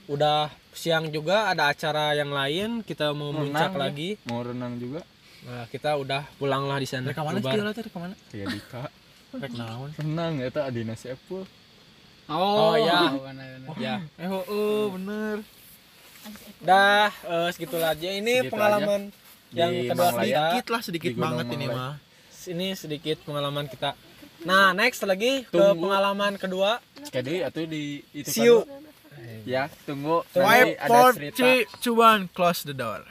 udah 0.07 0.55
siang 0.71 1.11
juga 1.11 1.51
ada 1.51 1.75
acara 1.75 2.15
yang 2.15 2.31
lain 2.31 2.87
kita 2.87 3.11
mau 3.11 3.35
muncak 3.35 3.75
ya. 3.75 3.81
lagi 3.83 4.11
Mau 4.31 4.47
renang 4.47 4.79
juga. 4.79 5.03
nah 5.43 5.67
kita 5.67 5.99
udah 5.99 6.23
pulang 6.39 6.71
lah 6.71 6.79
di 6.79 6.87
sana 6.87 7.11
Rek 7.11 7.19
mana 7.19 7.43
teh 7.75 7.83
ke 7.83 7.99
mana? 7.99 8.15
Kayak 8.31 8.47
Dika. 8.55 8.83
Rek 9.43 9.53
naon? 9.59 9.91
Renang 9.99 10.39
ya 10.39 10.49
tak 10.55 10.71
Adina 10.71 10.95
si 10.95 11.11
Apple. 11.11 11.43
Oh, 12.27 12.73
Oh, 12.73 12.75
ya. 12.75 13.13
benar-benar. 13.13 13.77
ya 13.77 13.95
Eh 14.17 14.27
oh, 14.27 14.43
oh 14.43 14.85
bener. 14.93 15.45
dah 16.59 17.13
eh, 17.13 17.49
segitu 17.53 17.77
aja 17.77 18.09
ini 18.11 18.41
Segitu 18.41 18.51
pengalaman 18.51 19.01
Di 19.47 19.55
yang 19.55 19.73
kedua 19.87 20.09
kita 20.09 20.15
Sedikit 20.17 20.65
lah 20.67 20.81
sedikit 20.81 21.13
banget 21.15 21.47
ini 21.53 21.67
mah. 21.69 21.95
ini 22.47 22.67
sedikit 22.73 23.17
pengalaman 23.23 23.65
kita 23.67 23.93
nah 24.41 24.73
next 24.73 25.01
lagi 25.03 25.43
ke 25.43 25.53
Tunggu. 25.53 25.81
pengalaman 25.81 26.37
kedua 26.37 26.81
Kede 27.07 27.41
atau 27.43 27.65
di 27.65 28.01
itu 28.11 28.29
siu 28.29 28.57
kan? 28.63 28.81
Ya, 29.45 29.69
tunggu 29.85 30.25
for 30.33 31.13
cerita. 31.13 31.37
three, 31.37 31.61
two, 31.79 31.95
one, 31.95 32.29
close 32.31 32.61
the 32.63 32.73
door. 32.73 33.05